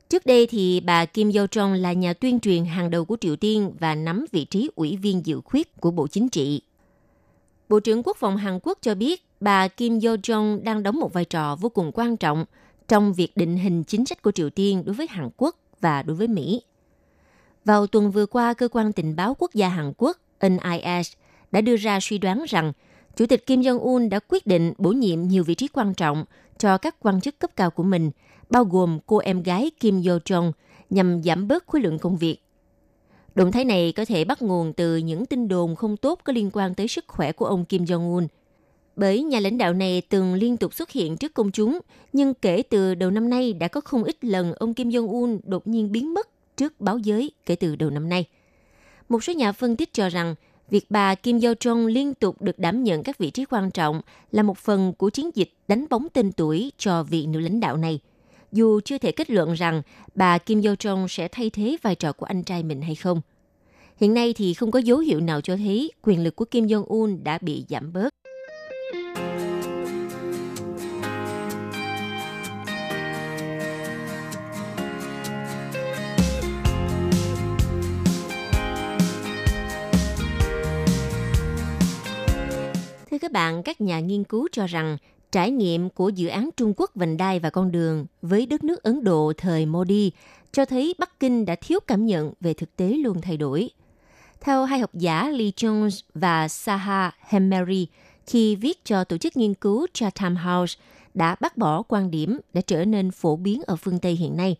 [0.09, 3.35] Trước đây thì bà Kim Yo Jong là nhà tuyên truyền hàng đầu của Triều
[3.35, 6.61] Tiên và nắm vị trí ủy viên dự khuyết của Bộ Chính trị.
[7.69, 11.13] Bộ trưởng Quốc phòng Hàn Quốc cho biết bà Kim Yo Jong đang đóng một
[11.13, 12.45] vai trò vô cùng quan trọng
[12.87, 16.15] trong việc định hình chính sách của Triều Tiên đối với Hàn Quốc và đối
[16.15, 16.61] với Mỹ.
[17.65, 21.13] Vào tuần vừa qua, cơ quan tình báo quốc gia Hàn Quốc NIS
[21.51, 22.73] đã đưa ra suy đoán rằng
[23.15, 26.25] Chủ tịch Kim Jong-un đã quyết định bổ nhiệm nhiều vị trí quan trọng
[26.57, 28.11] cho các quan chức cấp cao của mình,
[28.49, 30.51] bao gồm cô em gái Kim Yo Jong,
[30.89, 32.37] nhằm giảm bớt khối lượng công việc.
[33.35, 36.49] Động thái này có thể bắt nguồn từ những tin đồn không tốt có liên
[36.53, 38.27] quan tới sức khỏe của ông Kim Jong-un.
[38.95, 41.79] Bởi nhà lãnh đạo này từng liên tục xuất hiện trước công chúng,
[42.13, 45.67] nhưng kể từ đầu năm nay đã có không ít lần ông Kim Jong-un đột
[45.67, 48.25] nhiên biến mất trước báo giới kể từ đầu năm nay.
[49.09, 50.35] Một số nhà phân tích cho rằng
[50.69, 54.01] việc bà Kim Yo Jong liên tục được đảm nhận các vị trí quan trọng
[54.31, 57.77] là một phần của chiến dịch đánh bóng tên tuổi cho vị nữ lãnh đạo
[57.77, 57.99] này.
[58.51, 59.81] Dù chưa thể kết luận rằng
[60.15, 63.21] bà Kim Yo Jong sẽ thay thế vai trò của anh trai mình hay không.
[63.97, 66.83] Hiện nay thì không có dấu hiệu nào cho thấy quyền lực của Kim Jong
[66.83, 68.13] Un đã bị giảm bớt.
[83.29, 84.97] Các bạn, các nhà nghiên cứu cho rằng
[85.31, 88.83] trải nghiệm của dự án Trung Quốc vành đai và con đường với đất nước
[88.83, 90.11] Ấn Độ thời Modi
[90.51, 93.69] cho thấy Bắc Kinh đã thiếu cảm nhận về thực tế luôn thay đổi.
[94.41, 97.87] Theo hai học giả Lee Jones và Saha Hemeri,
[98.25, 100.79] khi viết cho tổ chức nghiên cứu Chatham House
[101.13, 104.55] đã bác bỏ quan điểm đã trở nên phổ biến ở phương Tây hiện nay.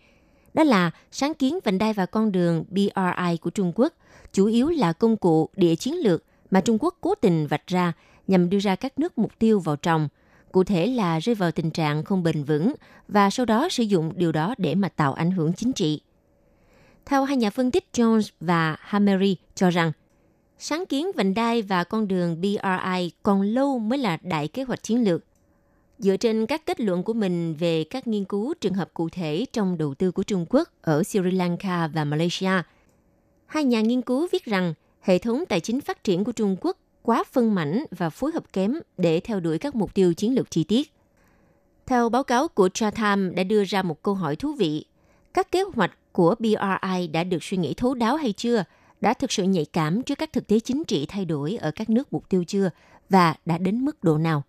[0.53, 3.93] Đó là sáng kiến vành đai và con đường BRI của Trung Quốc
[4.33, 7.93] chủ yếu là công cụ địa chiến lược mà Trung Quốc cố tình vạch ra
[8.29, 10.07] nhằm đưa ra các nước mục tiêu vào trồng,
[10.51, 12.73] cụ thể là rơi vào tình trạng không bền vững
[13.07, 16.01] và sau đó sử dụng điều đó để mà tạo ảnh hưởng chính trị.
[17.05, 19.91] Theo hai nhà phân tích Jones và Hamery cho rằng,
[20.57, 24.83] sáng kiến vành đai và con đường BRI còn lâu mới là đại kế hoạch
[24.83, 25.23] chiến lược.
[25.99, 29.45] Dựa trên các kết luận của mình về các nghiên cứu trường hợp cụ thể
[29.53, 32.51] trong đầu tư của Trung Quốc ở Sri Lanka và Malaysia,
[33.45, 36.77] hai nhà nghiên cứu viết rằng hệ thống tài chính phát triển của Trung Quốc
[37.01, 40.51] quá phân mảnh và phối hợp kém để theo đuổi các mục tiêu chiến lược
[40.51, 40.93] chi tiết.
[41.85, 44.85] Theo báo cáo của Chatham đã đưa ra một câu hỏi thú vị.
[45.33, 48.63] Các kế hoạch của BRI đã được suy nghĩ thấu đáo hay chưa?
[49.01, 51.89] Đã thực sự nhạy cảm trước các thực tế chính trị thay đổi ở các
[51.89, 52.69] nước mục tiêu chưa?
[53.09, 54.43] Và đã đến mức độ nào?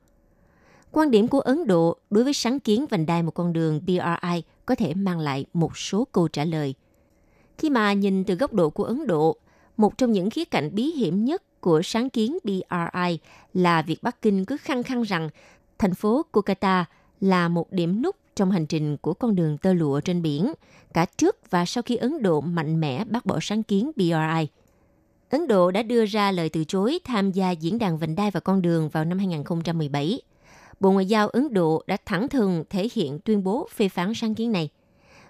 [0.92, 4.42] Quan điểm của Ấn Độ đối với sáng kiến vành đai một con đường BRI
[4.66, 6.74] có thể mang lại một số câu trả lời.
[7.58, 9.36] Khi mà nhìn từ góc độ của Ấn Độ,
[9.80, 13.18] một trong những khía cạnh bí hiểm nhất của sáng kiến BRI
[13.54, 15.28] là việc Bắc Kinh cứ khăng khăng rằng
[15.78, 16.84] thành phố Kolkata
[17.20, 20.52] là một điểm nút trong hành trình của con đường tơ lụa trên biển,
[20.94, 24.48] cả trước và sau khi Ấn Độ mạnh mẽ bác bỏ sáng kiến BRI.
[25.30, 28.40] Ấn Độ đã đưa ra lời từ chối tham gia diễn đàn vành đai và
[28.40, 30.20] con đường vào năm 2017.
[30.80, 34.34] Bộ Ngoại giao Ấn Độ đã thẳng thừng thể hiện tuyên bố phê phán sáng
[34.34, 34.68] kiến này.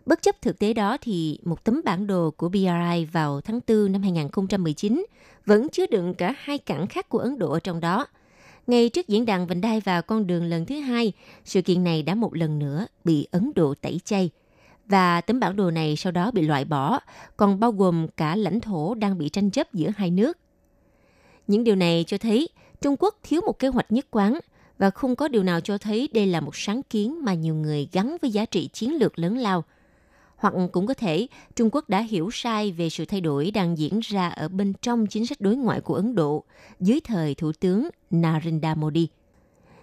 [0.07, 3.93] Bất chấp thực tế đó thì một tấm bản đồ của BRI vào tháng 4
[3.93, 5.05] năm 2019
[5.47, 8.07] vẫn chứa đựng cả hai cảng khác của Ấn Độ ở trong đó.
[8.67, 11.13] Ngay trước diễn đàn vành đai và con đường lần thứ hai,
[11.45, 14.31] sự kiện này đã một lần nữa bị Ấn Độ tẩy chay.
[14.87, 16.99] Và tấm bản đồ này sau đó bị loại bỏ,
[17.37, 20.39] còn bao gồm cả lãnh thổ đang bị tranh chấp giữa hai nước.
[21.47, 22.49] Những điều này cho thấy
[22.81, 24.39] Trung Quốc thiếu một kế hoạch nhất quán
[24.79, 27.89] và không có điều nào cho thấy đây là một sáng kiến mà nhiều người
[27.93, 29.65] gắn với giá trị chiến lược lớn lao.
[30.41, 31.27] Hoặc cũng có thể
[31.57, 35.07] Trung Quốc đã hiểu sai về sự thay đổi đang diễn ra ở bên trong
[35.07, 36.45] chính sách đối ngoại của Ấn Độ
[36.81, 39.09] dưới thời Thủ tướng Narendra Modi.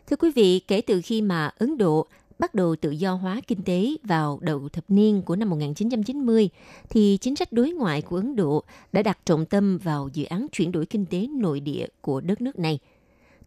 [0.10, 2.08] Thưa quý vị, kể từ khi mà Ấn Độ
[2.40, 6.50] bắt đầu tự do hóa kinh tế vào đầu thập niên của năm 1990,
[6.90, 10.48] thì chính sách đối ngoại của Ấn Độ đã đặt trọng tâm vào dự án
[10.52, 12.80] chuyển đổi kinh tế nội địa của đất nước này.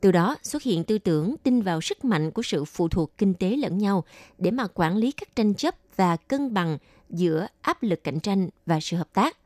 [0.01, 3.35] Từ đó xuất hiện tư tưởng tin vào sức mạnh của sự phụ thuộc kinh
[3.35, 4.05] tế lẫn nhau
[4.39, 6.79] để mà quản lý các tranh chấp và cân bằng
[7.11, 9.37] giữa áp lực cạnh tranh và sự hợp tác.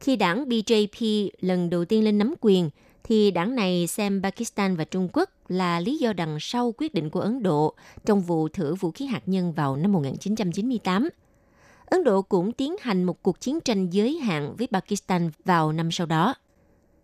[0.00, 2.70] Khi đảng BJP lần đầu tiên lên nắm quyền,
[3.04, 7.10] thì đảng này xem Pakistan và Trung Quốc là lý do đằng sau quyết định
[7.10, 7.74] của Ấn Độ
[8.06, 11.08] trong vụ thử vũ khí hạt nhân vào năm 1998.
[11.86, 15.90] Ấn Độ cũng tiến hành một cuộc chiến tranh giới hạn với Pakistan vào năm
[15.90, 16.34] sau đó.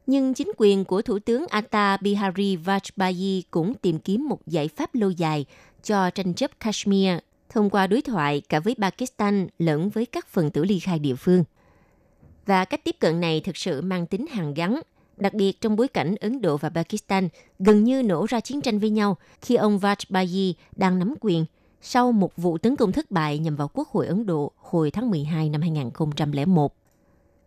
[0.06, 4.94] Nhưng chính quyền của Thủ tướng Atal Bihari Vajpayee cũng tìm kiếm một giải pháp
[4.94, 5.44] lâu dài
[5.84, 7.10] cho tranh chấp Kashmir
[7.54, 11.14] thông qua đối thoại cả với Pakistan lẫn với các phần tử ly khai địa
[11.14, 11.44] phương.
[12.46, 14.80] Và cách tiếp cận này thực sự mang tính hàng gắn,
[15.16, 17.28] đặc biệt trong bối cảnh Ấn Độ và Pakistan
[17.58, 21.44] gần như nổ ra chiến tranh với nhau khi ông Vajpayee đang nắm quyền
[21.80, 25.10] sau một vụ tấn công thất bại nhằm vào Quốc hội Ấn Độ hồi tháng
[25.10, 26.74] 12 năm 2001.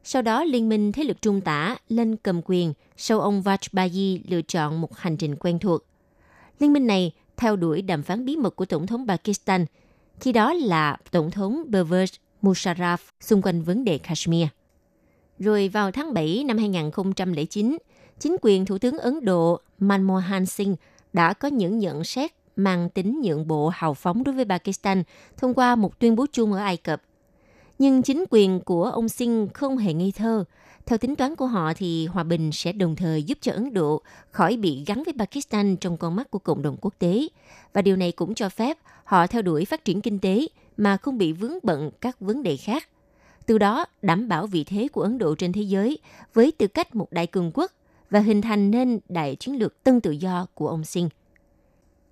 [0.03, 4.41] Sau đó, Liên minh Thế lực Trung tả lên cầm quyền sau ông Vajpayee lựa
[4.41, 5.81] chọn một hành trình quen thuộc.
[6.59, 9.65] Liên minh này theo đuổi đàm phán bí mật của Tổng thống Pakistan,
[10.19, 12.07] khi đó là Tổng thống Pervez
[12.41, 14.47] Musharraf xung quanh vấn đề Kashmir.
[15.39, 17.77] Rồi vào tháng 7 năm 2009,
[18.19, 20.75] chính quyền Thủ tướng Ấn Độ Manmohan Singh
[21.13, 25.03] đã có những nhận xét mang tính nhượng bộ hào phóng đối với Pakistan
[25.37, 27.01] thông qua một tuyên bố chung ở Ai Cập.
[27.79, 30.43] Nhưng chính quyền của ông Singh không hề ngây thơ.
[30.85, 34.01] Theo tính toán của họ thì hòa bình sẽ đồng thời giúp cho Ấn Độ
[34.31, 37.27] khỏi bị gắn với Pakistan trong con mắt của cộng đồng quốc tế.
[37.73, 38.77] Và điều này cũng cho phép
[39.07, 40.47] họ theo đuổi phát triển kinh tế
[40.77, 42.87] mà không bị vướng bận các vấn đề khác.
[43.45, 45.99] Từ đó đảm bảo vị thế của Ấn Độ trên thế giới
[46.33, 47.71] với tư cách một đại cường quốc
[48.09, 51.09] và hình thành nên đại chiến lược tân tự do của ông Singh.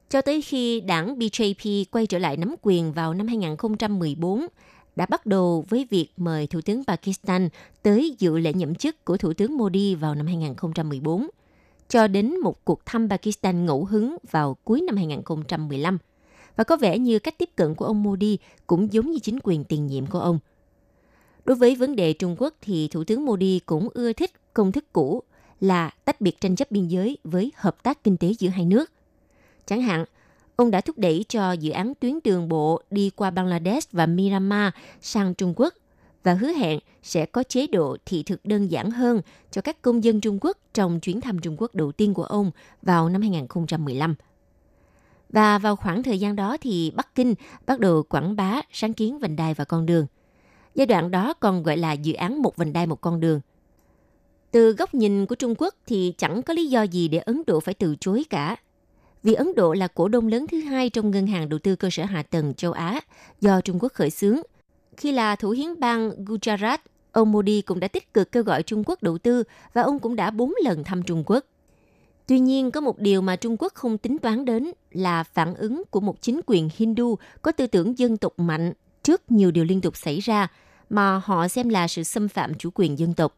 [0.10, 4.46] Cho tới khi đảng BJP quay trở lại nắm quyền vào năm 2014,
[4.96, 7.50] đã bắt đầu với việc mời Thủ tướng Pakistan
[7.84, 11.28] tới dự lễ nhậm chức của Thủ tướng Modi vào năm 2014,
[11.90, 15.98] cho đến một cuộc thăm Pakistan ngẫu hứng vào cuối năm 2015.
[16.56, 18.38] Và có vẻ như cách tiếp cận của ông Modi
[18.68, 20.40] cũng giống như chính quyền tiền nhiệm của ông.
[21.46, 24.86] Đối với vấn đề Trung Quốc thì Thủ tướng Modi cũng ưa thích công thức
[24.94, 25.24] cũ
[25.60, 28.92] là tách biệt tranh chấp biên giới với hợp tác kinh tế giữa hai nước.
[29.66, 30.06] Chẳng hạn,
[30.56, 34.74] ông đã thúc đẩy cho dự án tuyến đường bộ đi qua Bangladesh và Myanmar
[35.02, 35.74] sang Trung Quốc
[36.24, 40.04] và hứa hẹn sẽ có chế độ thị thực đơn giản hơn cho các công
[40.04, 42.52] dân Trung Quốc trong chuyến thăm Trung Quốc đầu tiên của ông
[42.82, 44.16] vào năm 2015.
[45.30, 49.20] Và vào khoảng thời gian đó thì Bắc Kinh bắt đầu quảng bá sáng kiến
[49.20, 50.08] vành đai và con đường.
[50.76, 53.40] Giai đoạn đó còn gọi là dự án một vành đai một con đường.
[54.52, 57.60] Từ góc nhìn của Trung Quốc thì chẳng có lý do gì để Ấn Độ
[57.60, 58.56] phải từ chối cả
[59.24, 61.90] vì Ấn Độ là cổ đông lớn thứ hai trong ngân hàng đầu tư cơ
[61.92, 63.02] sở hạ tầng châu Á
[63.42, 64.38] do Trung Quốc khởi xướng.
[64.98, 66.78] Khi là thủ hiến bang Gujarat,
[67.12, 70.16] ông Modi cũng đã tích cực kêu gọi Trung Quốc đầu tư và ông cũng
[70.16, 71.46] đã bốn lần thăm Trung Quốc.
[72.28, 75.84] Tuy nhiên, có một điều mà Trung Quốc không tính toán đến là phản ứng
[75.90, 78.74] của một chính quyền Hindu có tư tưởng dân tộc mạnh
[79.04, 80.48] trước nhiều điều liên tục xảy ra
[80.90, 83.38] mà họ xem là sự xâm phạm chủ quyền dân tộc.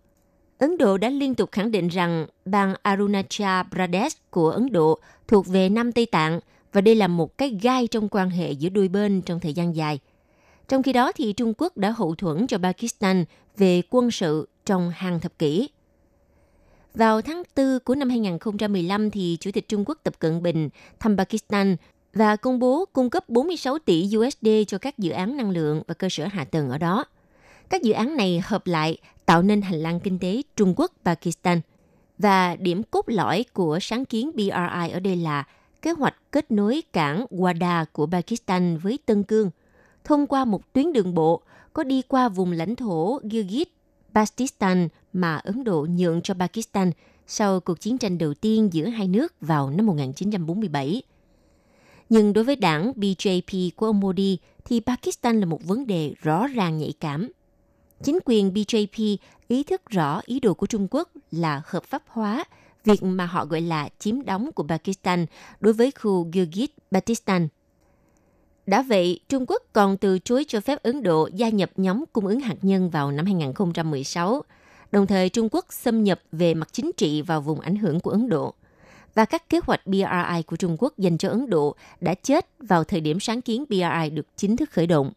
[0.58, 5.48] Ấn Độ đã liên tục khẳng định rằng bang Arunachal Pradesh của Ấn Độ thuộc
[5.48, 6.40] về Nam Tây Tạng
[6.74, 9.76] và đây là một cái gai trong quan hệ giữa đôi bên trong thời gian
[9.76, 10.00] dài.
[10.68, 13.26] Trong khi đó thì Trung Quốc đã hậu thuẫn cho Pakistan
[13.58, 15.70] về quân sự trong hàng thập kỷ.
[16.94, 20.70] Vào tháng 4 của năm 2015 thì Chủ tịch Trung Quốc Tập Cận Bình
[21.00, 21.76] thăm Pakistan
[22.14, 25.94] và công bố cung cấp 46 tỷ USD cho các dự án năng lượng và
[25.94, 27.06] cơ sở hạ tầng ở đó.
[27.70, 31.62] Các dự án này hợp lại tạo nên hành lang kinh tế Trung Quốc-Pakistan.
[32.18, 35.44] Và điểm cốt lõi của sáng kiến BRI ở đây là
[35.82, 39.50] kế hoạch kết nối cảng Wada của Pakistan với Tân Cương
[40.04, 41.42] thông qua một tuyến đường bộ
[41.74, 43.68] có đi qua vùng lãnh thổ Gilgit,
[44.14, 46.92] Pakistan mà Ấn Độ nhượng cho Pakistan
[47.28, 51.02] sau cuộc chiến tranh đầu tiên giữa hai nước vào năm 1947.
[52.10, 56.48] Nhưng đối với đảng BJP của ông Modi thì Pakistan là một vấn đề rõ
[56.48, 57.32] ràng nhạy cảm.
[58.04, 62.46] Chính quyền BJP ý thức rõ ý đồ của Trung Quốc là hợp pháp hóa
[62.84, 65.26] việc mà họ gọi là chiếm đóng của Pakistan
[65.60, 67.48] đối với khu Gilgit-Baltistan.
[68.68, 72.28] Đã vậy, Trung Quốc còn từ chối cho phép Ấn Độ gia nhập nhóm cung
[72.28, 74.42] ứng hạt nhân vào năm 2016.
[74.92, 78.12] Đồng thời, Trung Quốc xâm nhập về mặt chính trị vào vùng ảnh hưởng của
[78.12, 78.54] Ấn Độ.
[79.14, 82.84] Và các kế hoạch BRI của Trung Quốc dành cho Ấn Độ đã chết vào
[82.84, 85.12] thời điểm sáng kiến BRI được chính thức khởi động.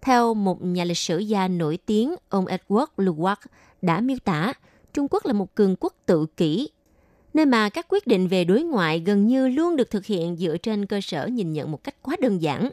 [0.00, 3.36] Theo một nhà lịch sử gia nổi tiếng, ông Edward Luwak
[3.82, 4.52] đã miêu tả
[4.92, 6.68] Trung Quốc là một cường quốc tự kỷ,
[7.34, 10.56] nơi mà các quyết định về đối ngoại gần như luôn được thực hiện dựa
[10.56, 12.70] trên cơ sở nhìn nhận một cách quá đơn giản,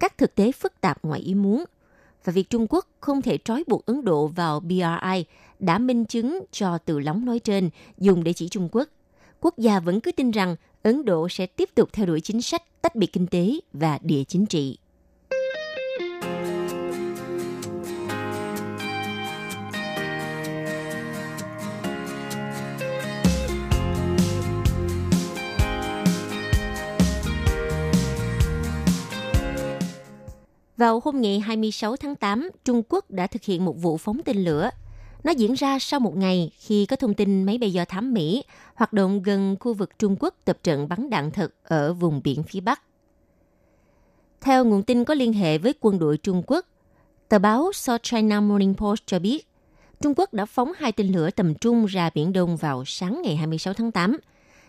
[0.00, 1.64] các thực tế phức tạp ngoài ý muốn.
[2.24, 5.24] Và việc Trung Quốc không thể trói buộc Ấn Độ vào BRI
[5.58, 8.88] đã minh chứng cho từ lóng nói trên dùng để chỉ Trung Quốc.
[9.40, 12.82] Quốc gia vẫn cứ tin rằng Ấn Độ sẽ tiếp tục theo đuổi chính sách
[12.82, 14.78] tách biệt kinh tế và địa chính trị.
[30.78, 34.44] Vào hôm ngày 26 tháng 8, Trung Quốc đã thực hiện một vụ phóng tên
[34.44, 34.70] lửa.
[35.24, 38.44] Nó diễn ra sau một ngày khi có thông tin máy bay do thám Mỹ
[38.74, 42.42] hoạt động gần khu vực Trung Quốc tập trận bắn đạn thật ở vùng biển
[42.42, 42.82] phía Bắc.
[44.40, 46.66] Theo nguồn tin có liên hệ với quân đội Trung Quốc,
[47.28, 49.46] tờ báo South China Morning Post cho biết,
[50.00, 53.36] Trung Quốc đã phóng hai tên lửa tầm trung ra Biển Đông vào sáng ngày
[53.36, 54.16] 26 tháng 8,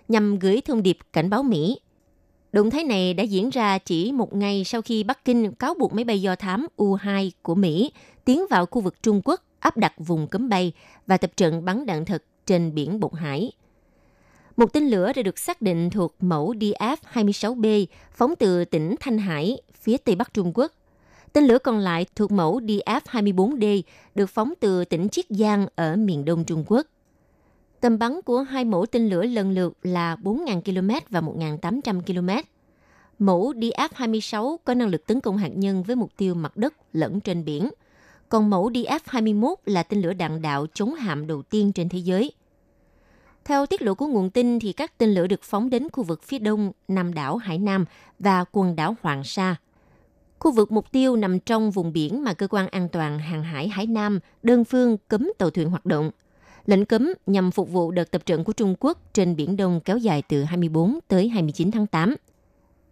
[0.07, 1.79] nhằm gửi thông điệp cảnh báo Mỹ
[2.51, 5.93] Động thái này đã diễn ra chỉ một ngày sau khi Bắc Kinh cáo buộc
[5.93, 7.91] máy bay do thám U-2 của Mỹ
[8.25, 10.71] tiến vào khu vực Trung Quốc áp đặt vùng cấm bay
[11.07, 13.51] và tập trận bắn đạn thật trên biển Bột Hải.
[14.57, 19.61] Một tên lửa đã được xác định thuộc mẫu DF-26B phóng từ tỉnh Thanh Hải,
[19.81, 20.71] phía tây bắc Trung Quốc.
[21.33, 23.81] Tên lửa còn lại thuộc mẫu DF-24D
[24.15, 26.87] được phóng từ tỉnh Chiết Giang ở miền đông Trung Quốc.
[27.81, 32.47] Tầm bắn của hai mẫu tên lửa lần lượt là 4.000 km và 1.800 km.
[33.19, 37.19] Mẫu DF-26 có năng lực tấn công hạt nhân với mục tiêu mặt đất lẫn
[37.19, 37.69] trên biển.
[38.29, 42.31] Còn mẫu DF-21 là tên lửa đạn đạo chống hạm đầu tiên trên thế giới.
[43.45, 46.23] Theo tiết lộ của nguồn tin thì các tên lửa được phóng đến khu vực
[46.23, 47.85] phía đông Nam đảo Hải Nam
[48.19, 49.55] và quần đảo Hoàng Sa.
[50.39, 53.67] Khu vực mục tiêu nằm trong vùng biển mà cơ quan an toàn hàng hải
[53.67, 56.11] Hải Nam đơn phương cấm tàu thuyền hoạt động–
[56.69, 59.97] Lệnh cấm nhằm phục vụ đợt tập trận của Trung Quốc trên Biển Đông kéo
[59.97, 62.15] dài từ 24 tới 29 tháng 8.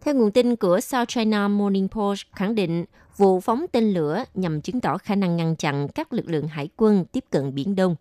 [0.02, 2.86] Theo nguồn tin của South China Morning Post khẳng định,
[3.18, 6.70] vụ phóng tên lửa nhằm chứng tỏ khả năng ngăn chặn các lực lượng hải
[6.78, 7.96] quân tiếp cận Biển Đông.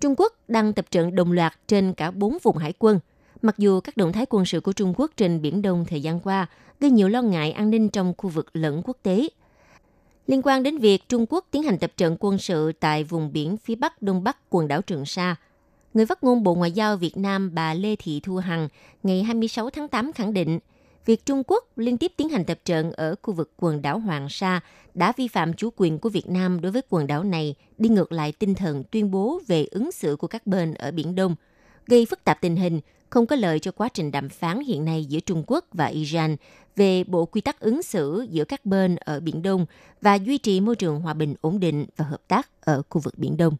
[0.00, 2.98] Trung Quốc đang tập trận đồng loạt trên cả bốn vùng hải quân.
[3.42, 6.20] Mặc dù các động thái quân sự của Trung Quốc trên Biển Đông thời gian
[6.20, 6.46] qua
[6.80, 9.28] gây nhiều lo ngại an ninh trong khu vực lẫn quốc tế–
[10.30, 13.56] liên quan đến việc Trung Quốc tiến hành tập trận quân sự tại vùng biển
[13.56, 15.36] phía bắc đông bắc quần đảo Trường Sa.
[15.94, 18.68] Người phát ngôn Bộ Ngoại giao Việt Nam bà Lê Thị Thu Hằng
[19.02, 20.58] ngày 26 tháng 8 khẳng định,
[21.06, 24.28] việc Trung Quốc liên tiếp tiến hành tập trận ở khu vực quần đảo Hoàng
[24.28, 24.60] Sa
[24.94, 28.12] đã vi phạm chủ quyền của Việt Nam đối với quần đảo này, đi ngược
[28.12, 31.34] lại tinh thần tuyên bố về ứng xử của các bên ở Biển Đông,
[31.86, 32.80] gây phức tạp tình hình,
[33.10, 36.36] không có lợi cho quá trình đàm phán hiện nay giữa Trung Quốc và Iran
[36.76, 39.66] về bộ quy tắc ứng xử giữa các bên ở Biển Đông
[40.00, 43.18] và duy trì môi trường hòa bình ổn định và hợp tác ở khu vực
[43.18, 43.56] Biển Đông.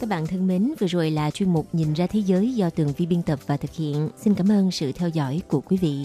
[0.00, 2.92] Các bạn thân mến, vừa rồi là chuyên mục Nhìn ra thế giới do Tường
[2.96, 4.08] Vi biên tập và thực hiện.
[4.16, 6.04] Xin cảm ơn sự theo dõi của quý vị.